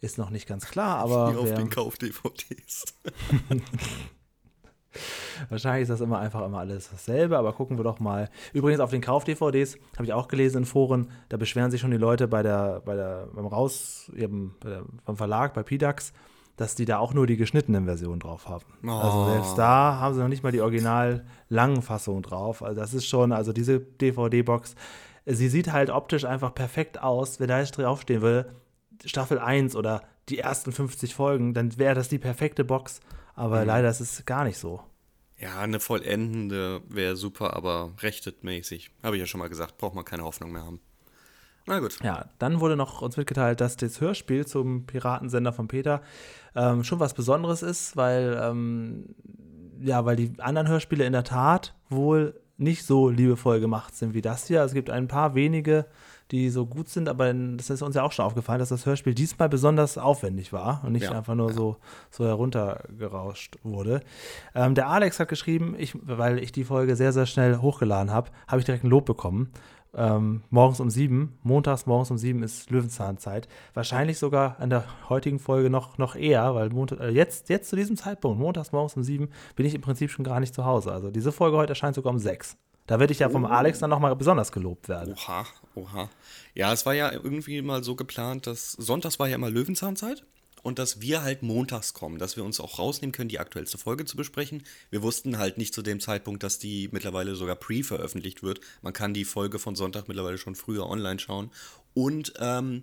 [0.00, 2.84] ist noch nicht ganz klar, aber Hier auf den Kauf-DVDs.
[5.48, 8.28] Wahrscheinlich ist das immer einfach immer alles dasselbe, aber gucken wir doch mal.
[8.52, 11.96] Übrigens auf den Kauf-DVDs habe ich auch gelesen in Foren, da beschweren sich schon die
[11.96, 14.56] Leute bei der, bei der, beim Raus, eben
[15.04, 16.12] beim Verlag, bei PDAX,
[16.58, 18.64] dass die da auch nur die geschnittenen Versionen drauf haben.
[18.86, 19.30] Also Oh.
[19.30, 22.62] selbst da haben sie noch nicht mal die original langen Fassungen drauf.
[22.62, 24.74] Also das ist schon, also diese DVD-Box,
[25.24, 27.40] sie sieht halt optisch einfach perfekt aus.
[27.40, 28.50] Wenn da jetzt draufstehen würde,
[29.04, 33.00] Staffel 1 oder die ersten 50 Folgen, dann wäre das die perfekte Box.
[33.34, 34.80] Aber leider ist es gar nicht so.
[35.40, 38.90] Ja, eine vollendende wäre super, aber rechtetmäßig.
[39.04, 40.80] Habe ich ja schon mal gesagt, braucht man keine Hoffnung mehr haben.
[41.68, 41.98] Na gut.
[42.02, 46.00] Ja, dann wurde noch uns mitgeteilt, dass das Hörspiel zum Piratensender von Peter
[46.56, 49.14] ähm, schon was Besonderes ist, weil, ähm,
[49.80, 54.22] ja, weil die anderen Hörspiele in der Tat wohl nicht so liebevoll gemacht sind wie
[54.22, 54.62] das hier.
[54.62, 55.86] Es gibt ein paar wenige
[56.30, 59.14] die so gut sind, aber das ist uns ja auch schon aufgefallen, dass das Hörspiel
[59.14, 61.76] diesmal besonders aufwendig war und nicht Ja, einfach nur so,
[62.10, 64.02] so heruntergerauscht wurde.
[64.54, 68.30] Ähm, der Alex hat geschrieben, ich, weil ich die Folge sehr, sehr schnell hochgeladen habe,
[68.46, 69.50] habe ich direkt ein Lob bekommen.
[69.94, 73.48] Ähm, morgens um sieben, montags morgens um sieben ist Löwenzahnzeit.
[73.74, 77.76] Wahrscheinlich sogar an der heutigen Folge noch, noch eher, weil Montag, äh, jetzt, jetzt zu
[77.76, 80.92] diesem Zeitpunkt, montags morgens um sieben, bin ich im Prinzip schon gar nicht zu Hause.
[80.92, 82.56] Also diese Folge heute erscheint sogar um sechs.
[82.86, 85.14] Da werde ich ja vom Alex dann nochmal besonders gelobt werden.
[85.14, 86.08] Oha, oha.
[86.54, 90.24] Ja, es war ja irgendwie mal so geplant, dass Sonntags war ja immer Löwenzahnzeit
[90.62, 94.04] und dass wir halt montags kommen, dass wir uns auch rausnehmen können, die aktuellste Folge
[94.04, 94.62] zu besprechen.
[94.90, 98.60] Wir wussten halt nicht zu dem Zeitpunkt, dass die mittlerweile sogar pre-veröffentlicht wird.
[98.82, 101.50] Man kann die Folge von Sonntag mittlerweile schon früher online schauen.
[101.94, 102.82] Und ähm,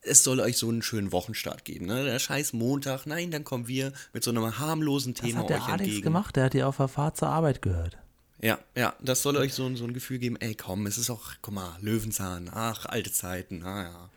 [0.00, 1.86] es soll euch so einen schönen Wochenstart geben.
[1.86, 2.04] Ne?
[2.04, 5.56] Der scheiß Montag, nein, dann kommen wir mit so einem harmlosen Das Thema hat der
[5.58, 6.02] euch Alex entgegen.
[6.02, 7.96] gemacht, der hat die auf der Fahrt zur Arbeit gehört.
[8.40, 11.10] Ja, ja, das soll euch so, ein- so ein Gefühl geben, ey komm, es ist
[11.10, 13.90] auch, guck mal, Löwenzahn, ach, alte Zeiten, ah ja.
[13.92, 14.10] Na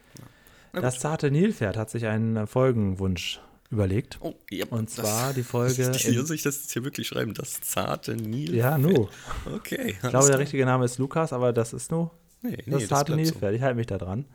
[0.81, 3.39] Das zarte Nilpferd hat sich einen Folgenwunsch
[3.71, 4.17] überlegt.
[4.21, 7.33] Oh, ja, Und zwar die Folge Das, in- soll ich das jetzt hier wirklich schreiben?
[7.33, 8.55] Das zarte Nil.
[8.55, 9.07] Ja, nu.
[9.55, 9.95] Okay.
[10.01, 12.11] Ich glaube, der richtige Name ist Lukas, aber das ist nur
[12.41, 13.15] Nee, nee, das das zarte so.
[13.17, 13.55] Nilpferd.
[13.55, 14.25] Ich halte mich da dran.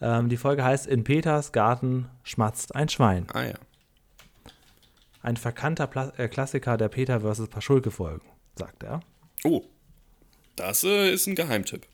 [0.00, 0.18] Ja.
[0.18, 3.26] Ähm, die Folge heißt In Peters Garten schmatzt ein Schwein.
[3.34, 3.54] Ah ja.
[5.22, 7.48] Ein verkannter Pla äh, Klassiker der Peter vs.
[7.48, 8.26] Paschulke-Folgen,
[8.58, 9.00] sagt er.
[9.44, 9.62] Oh,
[10.56, 11.86] das äh, ist ein Geheimtipp.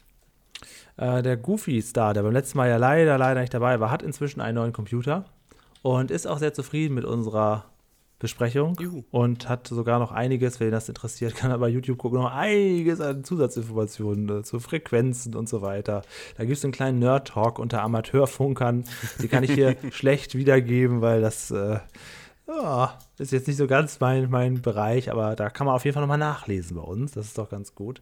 [0.99, 4.41] Äh, der Goofy-Star, der beim letzten Mal ja leider, leider nicht dabei war, hat inzwischen
[4.41, 5.25] einen neuen Computer
[5.83, 7.65] und ist auch sehr zufrieden mit unserer
[8.19, 9.05] Besprechung Juhu.
[9.13, 12.33] und hat sogar noch einiges, wenn ihn das interessiert, kann er bei YouTube gucken, noch
[12.33, 16.03] einiges an Zusatzinformationen äh, zu Frequenzen und so weiter.
[16.37, 18.85] Da gibt es einen kleinen Nerd-Talk unter Amateurfunkern,
[19.23, 21.79] die kann ich hier schlecht wiedergeben, weil das äh,
[22.49, 25.93] ja, ist jetzt nicht so ganz mein, mein Bereich, aber da kann man auf jeden
[25.95, 27.13] Fall nochmal nachlesen bei uns.
[27.13, 28.01] Das ist doch ganz gut.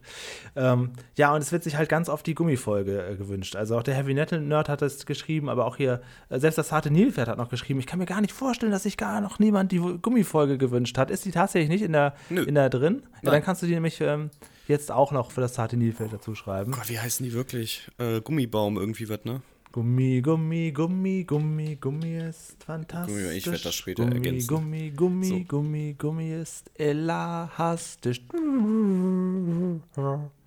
[0.55, 3.57] Ähm, ja, und es wird sich halt ganz oft die Gummifolge äh, gewünscht.
[3.57, 6.71] Also auch der Heavy Metal Nerd hat es geschrieben, aber auch hier, äh, selbst das
[6.71, 7.79] harte Nilpferd hat noch geschrieben.
[7.81, 11.11] Ich kann mir gar nicht vorstellen, dass sich gar noch niemand die Gummifolge gewünscht hat.
[11.11, 12.43] Ist die tatsächlich nicht in der, Nö.
[12.43, 13.03] in der drin?
[13.23, 14.29] Ja, dann kannst du die nämlich ähm,
[14.67, 16.71] jetzt auch noch für das zarte Nilpferd dazu schreiben.
[16.71, 17.89] Gott, wie heißen die wirklich?
[17.97, 19.41] Äh, Gummibaum irgendwie wird, ne?
[19.81, 23.15] Gummi, Gummi, Gummi, Gummi, Gummi ist fantastisch.
[23.15, 24.47] Gummi, ich werd das später Gummi, ergänzen.
[24.47, 25.39] Gummi, Gummi, So.
[25.41, 28.21] Gummi, Gummi ist elastisch.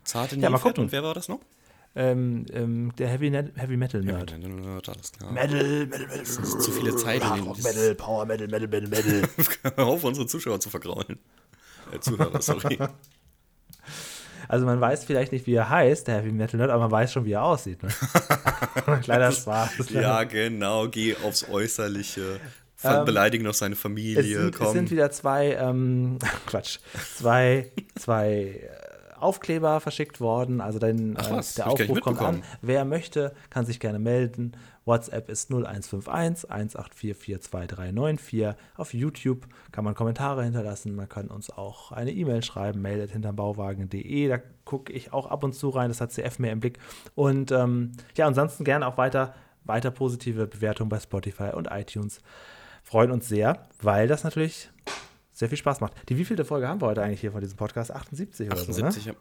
[0.03, 0.83] Zarte Ja, mal gucken.
[0.83, 1.39] und wer war das noch?
[1.95, 4.33] Ähm, ähm, der Heavy, Net- Heavy Metal Nerd.
[4.89, 5.31] Alles klar.
[5.31, 6.19] Metal, Metal, Metal.
[6.19, 9.29] Das ist zu viele Zeit in den- Metal, Power Metal, Metal, Metal, Metal.
[9.77, 11.21] Auf, unsere Zuschauer zu vergraulen.
[11.93, 12.79] Äh, Zuhörer, sorry.
[14.49, 17.13] Also man weiß vielleicht nicht, wie er heißt, der Heavy Metal Nerd, aber man weiß
[17.13, 17.83] schon, wie er aussieht.
[17.83, 17.91] Ne?
[19.03, 19.91] Kleiner Spaß.
[19.91, 22.41] ja, genau, geh aufs Äußerliche.
[22.77, 26.79] Ver beleidige noch seine Es Familie, sind, es sind wieder zwei, ähm, Quatsch,
[27.15, 28.71] zwei, zwei
[29.23, 30.61] Aufkleber verschickt worden.
[30.61, 32.43] Also dann, Ach äh, was, der Aufruf kommt an.
[32.63, 34.53] Wer möchte, kann sich gerne melden.
[34.85, 38.55] WhatsApp ist 0151 184429394.
[38.77, 40.95] Auf YouTube kann man Kommentare hinterlassen.
[40.97, 44.29] Man kann uns auch eine E-Mail schreiben, meldet hinterm Bauwagen.de.
[44.29, 45.89] Da gucke ich auch ab und zu rein.
[45.89, 46.79] Das hat CF mehr im Blick.
[47.15, 52.21] Und ähm, ja, ansonsten gerne auch weiter, weiter positive Bewertungen bei Spotify und iTunes
[52.83, 54.71] freuen uns sehr, weil das natürlich
[55.41, 55.95] sehr viel Spaß macht.
[56.11, 57.91] Die wievielte Folge haben wir heute eigentlich hier von diesem Podcast?
[57.91, 59.13] 78 oder so, 78, ne?
[59.13, 59.19] ja.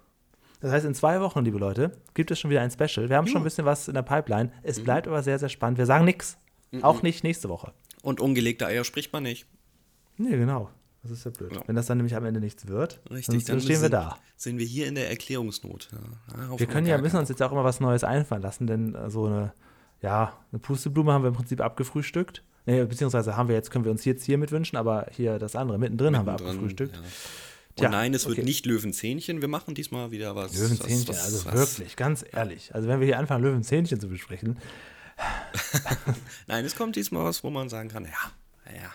[0.59, 3.07] Das heißt, in zwei Wochen, liebe Leute, gibt es schon wieder ein Special.
[3.07, 4.51] Wir haben schon ein bisschen was in der Pipeline.
[4.61, 5.77] Es bleibt aber sehr, sehr spannend.
[5.77, 6.37] Wir sagen nichts.
[6.81, 7.71] Auch nicht nächste Woche.
[8.01, 9.47] Und ungelegte Eier spricht man nicht.
[10.17, 10.69] Nee, genau.
[11.03, 11.53] Das ist ja blöd.
[11.55, 11.61] Ja.
[11.65, 14.17] Wenn das dann nämlich am Ende nichts wird, Richtig, dann stehen wir sind, da.
[14.35, 15.89] Sind wir hier in der Erklärungsnot.
[15.93, 16.59] Ja.
[16.59, 19.25] Wir können ja, müssen uns jetzt auch immer was Neues einfallen lassen, denn äh, so
[19.27, 19.53] eine,
[20.01, 22.43] ja, eine Pusteblume haben wir im Prinzip abgefrühstückt.
[22.65, 25.55] Nee, beziehungsweise haben wir jetzt, können wir uns jetzt hier mit wünschen, aber hier das
[25.55, 26.95] andere, mittendrin haben wir mittendrin, abgefrühstückt.
[26.95, 27.01] ja.
[27.01, 27.07] Und
[27.75, 28.45] Tja, nein, es wird okay.
[28.45, 29.39] nicht Löwenzähnchen.
[29.39, 30.53] Wir machen diesmal wieder was.
[30.57, 31.53] Löwenzähnchen, was, was, also was.
[31.53, 32.75] wirklich, ganz ehrlich.
[32.75, 34.57] Also wenn wir hier anfangen, Löwenzähnchen zu besprechen,
[36.47, 38.91] Nein, es kommt diesmal was, wo man sagen kann, ja, ja,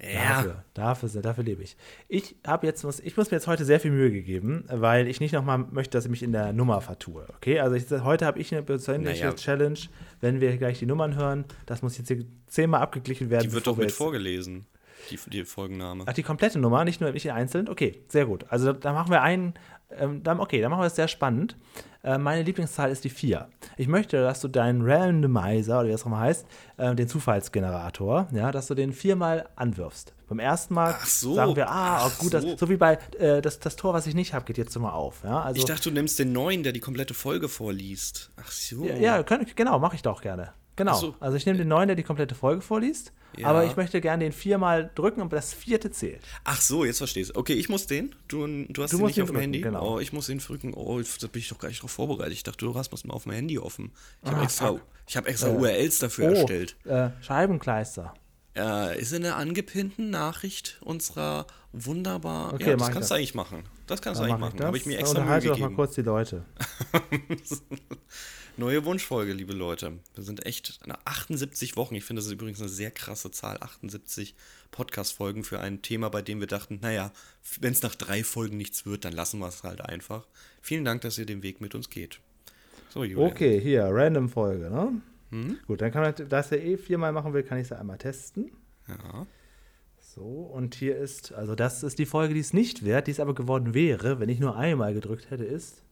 [0.00, 0.42] ja.
[0.42, 1.76] dafür, dafür, dafür lebe ich.
[2.08, 5.20] Ich habe jetzt, muss, ich muss mir jetzt heute sehr viel Mühe gegeben, weil ich
[5.20, 7.26] nicht nochmal möchte, dass ich mich in der Nummer vertue.
[7.36, 9.36] Okay, also ich, heute habe ich eine persönliche Naja.
[9.36, 9.78] Challenge,
[10.20, 13.44] wenn wir gleich die Nummern hören, das muss jetzt hier zehnmal abgeglichen werden.
[13.44, 14.66] Die wird doch mit vorgelesen,
[15.10, 16.04] die, die Folgenname.
[16.06, 17.68] Ach, die komplette Nummer, nicht nur nicht einzeln?
[17.68, 18.46] Okay, sehr gut.
[18.48, 19.54] Also da machen wir einen,
[19.90, 21.56] ähm, dann, okay, dann machen wir es sehr spannend.
[22.02, 23.48] Äh, meine Lieblingszahl ist die 4.
[23.76, 28.28] Ich möchte, dass du deinen Randomizer, oder wie das auch mal heißt, äh, den Zufallsgenerator,
[28.32, 30.14] ja, dass du den viermal anwirfst.
[30.28, 31.34] Beim ersten Mal so.
[31.34, 32.40] sagen wir, ah, gut, so.
[32.40, 34.94] das, so wie bei äh, das, das Tor, was ich nicht habe, geht jetzt immer
[34.94, 35.22] auf.
[35.24, 38.32] Ja, also, Ich dachte, du nimmst den neuen, der die komplette Folge vorliest.
[38.36, 38.84] Ach so.
[38.84, 40.52] ja, ja, können, genau, mache ich doch gerne.
[40.76, 40.94] Genau.
[40.98, 41.14] So.
[41.20, 43.12] Also ich nehme den neuen, der die komplette Folge vorliest.
[43.36, 43.48] Ja.
[43.48, 46.20] Aber ich möchte gerne den viermal drücken und das vierte zählt.
[46.44, 47.38] Ach so, jetzt verstehst du.
[47.38, 48.14] Okay, ich muss den.
[48.28, 49.60] Du, du hast Du den musst nicht ihn auf dem Handy.
[49.60, 49.94] genau.
[49.94, 50.72] Oh, ich muss den drücken.
[50.74, 52.32] Oh, da bin ich doch gar nicht drauf vorbereitet.
[52.32, 53.92] Ich dachte, du hast was auf dem Handy offen.
[54.22, 56.76] Ich habe Ah, extra, ich hab extra Äh, URLs dafür oh, erstellt.
[56.84, 58.14] Äh, Scheibenkleister.
[58.56, 62.54] Äh, ist in der angepinnten Nachricht unserer wunderbar.
[62.54, 63.08] Okay, ja, mach das kannst das.
[63.08, 63.64] du eigentlich machen.
[63.88, 64.66] Das kannst du Dann eigentlich mache ich machen.
[64.66, 65.74] Habe ich mir extra Mühe doch mal gegeben.
[65.74, 66.44] kurz die Leute.
[68.56, 69.94] Neue Wunschfolge, liebe Leute.
[70.14, 71.96] Wir sind echt nach 78 Wochen.
[71.96, 73.56] Ich finde, das ist übrigens eine sehr krasse Zahl.
[73.58, 74.36] 78
[74.70, 77.10] Podcast-Folgen für ein Thema, bei dem wir dachten, naja,
[77.60, 80.28] wenn es nach drei Folgen nichts wird, dann lassen wir es halt einfach.
[80.62, 82.20] Vielen Dank, dass ihr den Weg mit uns geht.
[82.90, 83.26] So, Julia.
[83.26, 85.02] Okay, hier, random Folge, ne?
[85.30, 85.58] Mhm.
[85.66, 87.98] Gut, dann kann man, da ich ja eh viermal machen will, kann ich sie einmal
[87.98, 88.52] testen.
[88.86, 89.26] Ja.
[89.98, 93.18] So, und hier ist, also das ist die Folge, die es nicht wert, die es
[93.18, 95.83] aber geworden wäre, wenn ich nur einmal gedrückt hätte, ist.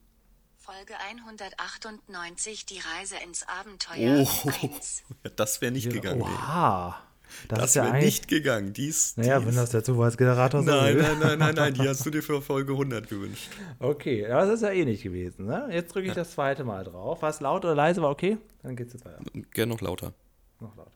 [0.65, 5.03] Folge 198, die Reise ins Abenteuer Oh, 1.
[5.35, 6.21] das wäre nicht gegangen.
[6.21, 6.27] ey.
[6.27, 7.03] Oha.
[7.49, 8.05] Das, Das ist ja wäre eigentlich.
[8.05, 8.71] nicht gegangen.
[8.71, 9.47] Dies, naja, dies.
[9.49, 11.01] wenn das der Zufallsgenerator so Nein, will.
[11.03, 13.49] nein, nein, nein, nein, die hast du dir für Folge 100 gewünscht.
[13.79, 15.47] Okay, aber das ist ja eh nicht gewesen.
[15.47, 15.67] Ne?
[15.69, 17.21] Jetzt drücke ich das zweite Mal drauf.
[17.21, 18.01] War es laut oder leise?
[18.01, 18.37] War okay?
[18.61, 19.19] Dann geht's jetzt weiter.
[19.51, 20.13] Gern noch lauter.
[20.61, 20.91] Noch lauter.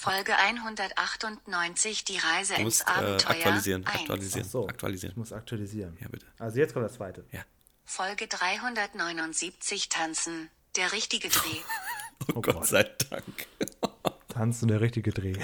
[0.00, 4.00] Folge 198, die Reise Du ins musst äh, Abenteuer aktualisieren, 1.
[4.00, 4.66] aktualisieren, Ach so.
[4.66, 5.10] aktualisieren.
[5.12, 5.98] Ich muss aktualisieren.
[6.00, 6.24] Ja, bitte.
[6.38, 7.26] Also jetzt kommt das zweite.
[7.32, 7.42] Ja.
[7.84, 11.48] Folge 379, Tanzen, der richtige Dreh.
[12.28, 12.66] Oh, Oh Gott, Gott.
[12.66, 13.46] sei Dank.
[14.40, 15.34] Tanzen der richtige Dreh.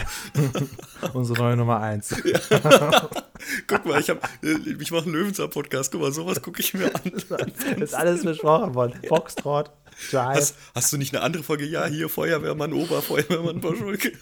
[1.13, 2.17] Unsere neue Nummer eins.
[3.67, 5.93] Guck mal, ich, hab, äh, ich mache einen Löwenzahn-Podcast.
[5.93, 7.03] Guck mal, sowas gucke ich mir an.
[7.05, 8.99] Das ist alles besprochen worden.
[9.07, 9.71] Foxtrot,
[10.11, 11.67] Jive, Hast, hast du nicht eine andere Folge?
[11.67, 14.13] Ja, hier Feuerwehrmann Ober, Feuerwehrmann Boschulke.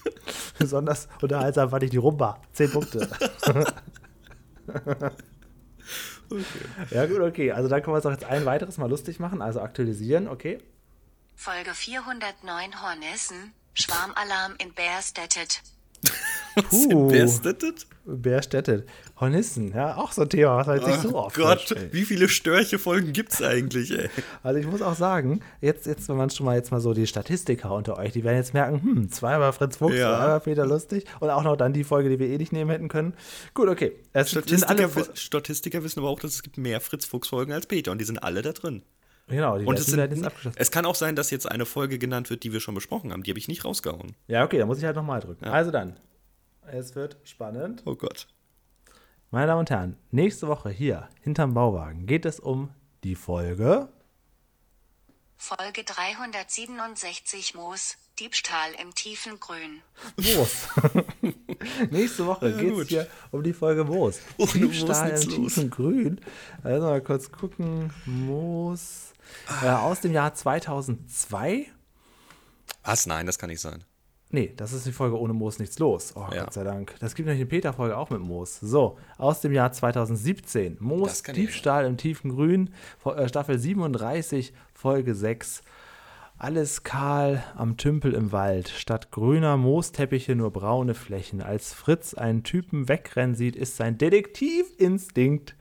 [0.59, 2.41] besonders unterhaltsam fand ich die Rumba.
[2.51, 3.07] Zehn Punkte.
[6.91, 7.53] Ja, gut, okay.
[7.53, 9.41] Also dann können wir es auch jetzt ein weiteres Mal lustig machen.
[9.41, 10.57] Also aktualisieren, okay.
[11.33, 14.73] Folge 409, Hornissen, Schwarmalarm in
[17.11, 17.57] ist das?
[17.57, 17.87] das?
[18.05, 18.85] Bärstädte.
[19.19, 21.91] Hornissen, ja, auch so ein Thema, was man jetzt nicht so Oh oft Gott, vorstellt.
[21.93, 24.09] wie viele Störche-Folgen gibt es eigentlich, ey?
[24.43, 27.07] Also ich muss auch sagen, jetzt, jetzt, wenn man schon mal jetzt mal so die
[27.07, 30.17] Statistiker unter euch, die werden jetzt merken, hm, zweimal Fritz Fuchs, Ja.
[30.17, 32.87] zweimal Peter Lustig und auch noch dann die Folge, die wir eh nicht nehmen hätten
[32.89, 33.15] können.
[33.53, 33.93] Gut, okay.
[34.13, 37.65] Es sind alle, Statistiker, wi- Statistiker wissen aber auch, dass es gibt mehr Fritz-Fuchs-Folgen als
[37.65, 38.83] Peter und die sind alle da drin.
[39.27, 40.57] Genau, die Und es, sind, werden jetzt abgeschlossen.
[40.59, 43.23] es kann auch sein, dass jetzt eine Folge genannt wird, die wir schon besprochen haben.
[43.23, 44.15] Die habe ich nicht rausgehauen.
[44.27, 45.45] Ja, okay, dann muss ich halt nochmal drücken.
[45.45, 45.99] Also dann,
[46.71, 47.83] es wird spannend.
[47.85, 48.27] Oh Gott.
[49.31, 52.69] Meine Damen und Herren, nächste Woche hier hinterm Bauwagen geht es um
[53.03, 53.89] die Folge.
[55.37, 59.81] Folge 367, Moos, Diebstahl im tiefen Grün.
[60.15, 60.67] Moos.
[61.91, 62.87] Nächste Woche Ja, geht es gut.
[62.87, 64.19] hier um die Folge Moos.
[64.37, 65.35] Moos Diebstahl im nichts los.
[65.35, 66.21] tiefen Grün.
[66.63, 67.91] Also mal kurz gucken.
[68.05, 69.11] Moos.
[69.63, 71.67] Äh, aus dem Jahr 2002.
[72.83, 73.05] Was?
[73.07, 73.83] Nein, das kann nicht sein.
[74.31, 76.13] Nee, das ist die Folge ohne Moos nichts los.
[76.15, 76.43] Oh, Ja.
[76.43, 76.95] Gott sei Dank.
[76.99, 78.59] Das gibt nämlich eine Peter-Folge auch mit Moos.
[78.59, 80.77] So, aus dem Jahr 2017.
[80.79, 82.73] Moos, Diebstahl im tiefen Grün,
[83.05, 85.61] äh, Staffel 37, Folge 6.
[86.37, 88.67] Alles kahl am Tümpel im Wald.
[88.67, 91.41] Statt grüner Moosteppiche nur braune Flächen.
[91.41, 95.55] Als Fritz einen Typen wegrennen sieht, ist sein Detektivinstinkt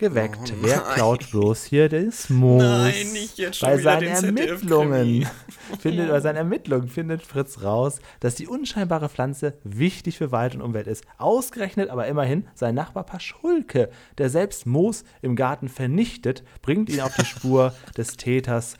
[0.00, 0.52] geweckt.
[0.60, 2.62] Wer klaut bloß hier das Moos?
[2.62, 4.38] Oh Nein, nicht jetzt schon Bei seinen den.
[4.38, 5.28] Ermittlungen
[5.78, 10.62] findet, bei seinen Ermittlungen findet Fritz raus, dass die unscheinbare Pflanze wichtig für Wald und
[10.62, 11.04] Umwelt ist.
[11.18, 17.14] Ausgerechnet aber immerhin sein Nachbar Paschulke, der selbst Moos im Garten vernichtet, bringt ihn auf
[17.14, 18.76] die Spur des Täters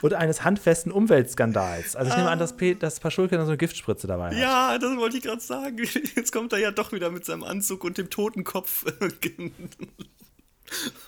[0.00, 1.94] und eines handfesten Umweltskandals.
[1.96, 4.36] Also ich nehme an, dass, Pe dass Paschulke dann so eine Giftspritze dabei hat.
[4.36, 5.78] Ja, das wollte ich gerade sagen.
[6.16, 8.84] Jetzt kommt er ja doch wieder mit seinem Anzug und dem Totenkopf.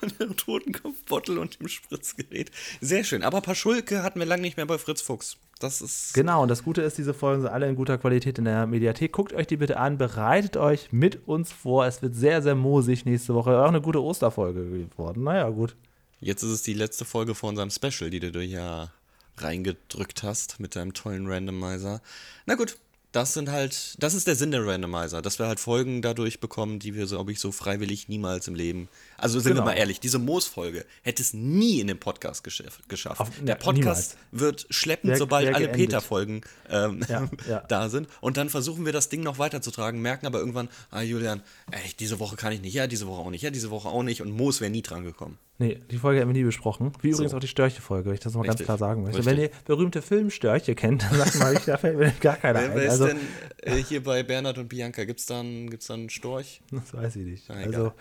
[0.01, 2.51] und dem Totenkopfbottle und dem Spritzgerät.
[2.81, 3.23] Sehr schön.
[3.23, 5.39] Aber Paschulke hatten wir lange nicht mehr bei Fritz Fuchs.
[5.61, 6.15] Das ist.
[6.15, 9.13] Genau, und das Gute ist, diese Folgen sind alle in guter Qualität in der Mediathek.
[9.13, 11.87] Guckt euch die bitte an, bereitet euch mit uns vor.
[11.87, 13.63] Es wird sehr, sehr moosig nächste Woche.
[13.63, 15.23] Auch eine gute Osterfolge geworden.
[15.25, 15.77] Naja, gut.
[16.25, 18.91] Jetzt ist es die letzte Folge von unserem Special, die du ja
[19.37, 22.01] reingedrückt hast mit deinem tollen Randomizer.
[22.47, 22.79] Na gut,
[23.13, 26.79] das sind halt, das ist der Sinn der Randomizer, dass wir halt Folgen dadurch bekommen,
[26.79, 28.89] die wir, glaube ich, so freiwillig niemals im Leben.
[29.19, 29.61] Also sind Genau.
[29.67, 33.21] wir mal ehrlich, diese Moos-Folge hätte es nie in den Podcast geschaff, geschafft.
[33.21, 35.69] Auf- der Podcast wird schleppend, Wär- sobald wär alle.
[35.69, 37.61] Peter-Folgen ähm, Ja, ja.
[37.69, 38.09] da sind.
[38.23, 42.19] Und dann versuchen wir das Ding noch weiterzutragen, merken aber irgendwann, ah Julian, ey, diese
[42.19, 44.23] Woche kann ich nicht, ja, diese Woche auch nicht, ja, diese Woche auch nicht.
[44.23, 45.39] Und Moos wäre nie dran gekommen.
[45.59, 46.91] Nee, die Folge haben wir nie besprochen.
[47.01, 47.19] Wie So.
[47.19, 48.65] übrigens auch die Störche-Folge, wenn ich das mal ganz Richtig.
[48.67, 49.19] klar sagen möchte.
[49.19, 49.37] Richtig.
[49.37, 52.71] Wenn ihr berühmte Filmstörche kennt, dann sagt mal, ich, da fällt mir gar keiner Wer,
[52.71, 52.75] ein.
[52.75, 53.19] wer ist Also, denn
[53.63, 55.05] äh, hier bei Bernhard und Bianca?
[55.05, 56.61] Gibt es da, einen- gibt's da einen Storch?
[56.73, 57.45] das weiß ich nicht.
[57.49, 57.55] Na.
[57.55, 57.93] Also,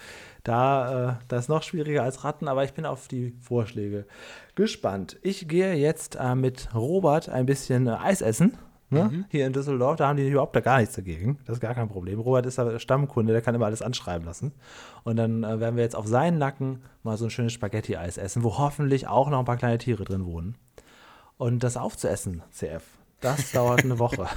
[0.43, 4.07] da, äh, das ist noch schwieriger als Ratten, aber ich bin auf die Vorschläge
[4.55, 5.17] gespannt.
[5.21, 8.57] Ich gehe jetzt äh, mit Robert ein bisschen äh, Eis essen.
[8.93, 9.03] Ne?
[9.03, 9.25] Mhm.
[9.29, 11.39] Hier in Düsseldorf, da haben die überhaupt da gar nichts dagegen.
[11.45, 12.19] Das ist gar kein Problem.
[12.19, 14.53] Robert ist aber Stammkunde, der kann immer alles anschreiben lassen.
[15.03, 18.43] Und dann äh, werden wir jetzt auf seinen Nacken mal so ein schönes Spaghetti-Eis essen,
[18.43, 20.55] wo hoffentlich auch noch ein paar kleine Tiere drin wohnen.
[21.37, 22.83] Und das aufzuessen, CF,
[23.23, 24.27] das dauert eine Woche.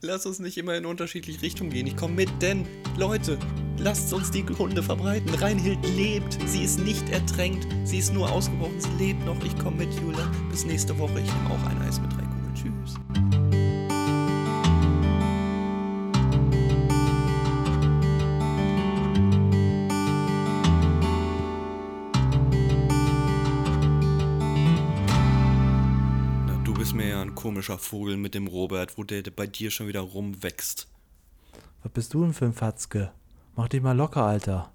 [0.00, 1.86] Lass uns nicht immer in unterschiedliche Richtungen gehen.
[1.86, 2.66] Ich komme mit, denn
[2.98, 3.38] Leute,
[3.78, 5.32] lasst uns die Hunde verbreiten.
[5.34, 6.38] Reinhild lebt.
[6.46, 7.66] Sie ist nicht ertränkt.
[7.84, 8.80] Sie ist nur ausgebrochen.
[8.80, 9.42] Sie lebt noch.
[9.44, 10.30] Ich komme mit, Julia.
[10.50, 11.20] Bis nächste Woche.
[11.20, 12.41] Ich nehme auch ein Eis mit Kugeln.
[12.62, 12.94] Tschüss.
[26.46, 29.72] Na, du bist mir ja ein komischer Vogel mit dem Robert, wo der bei dir
[29.72, 30.86] schon wieder rumwächst.
[31.82, 33.10] Was bist du denn für ein Fatzke?
[33.56, 34.72] Mach dich mal locker, Alter.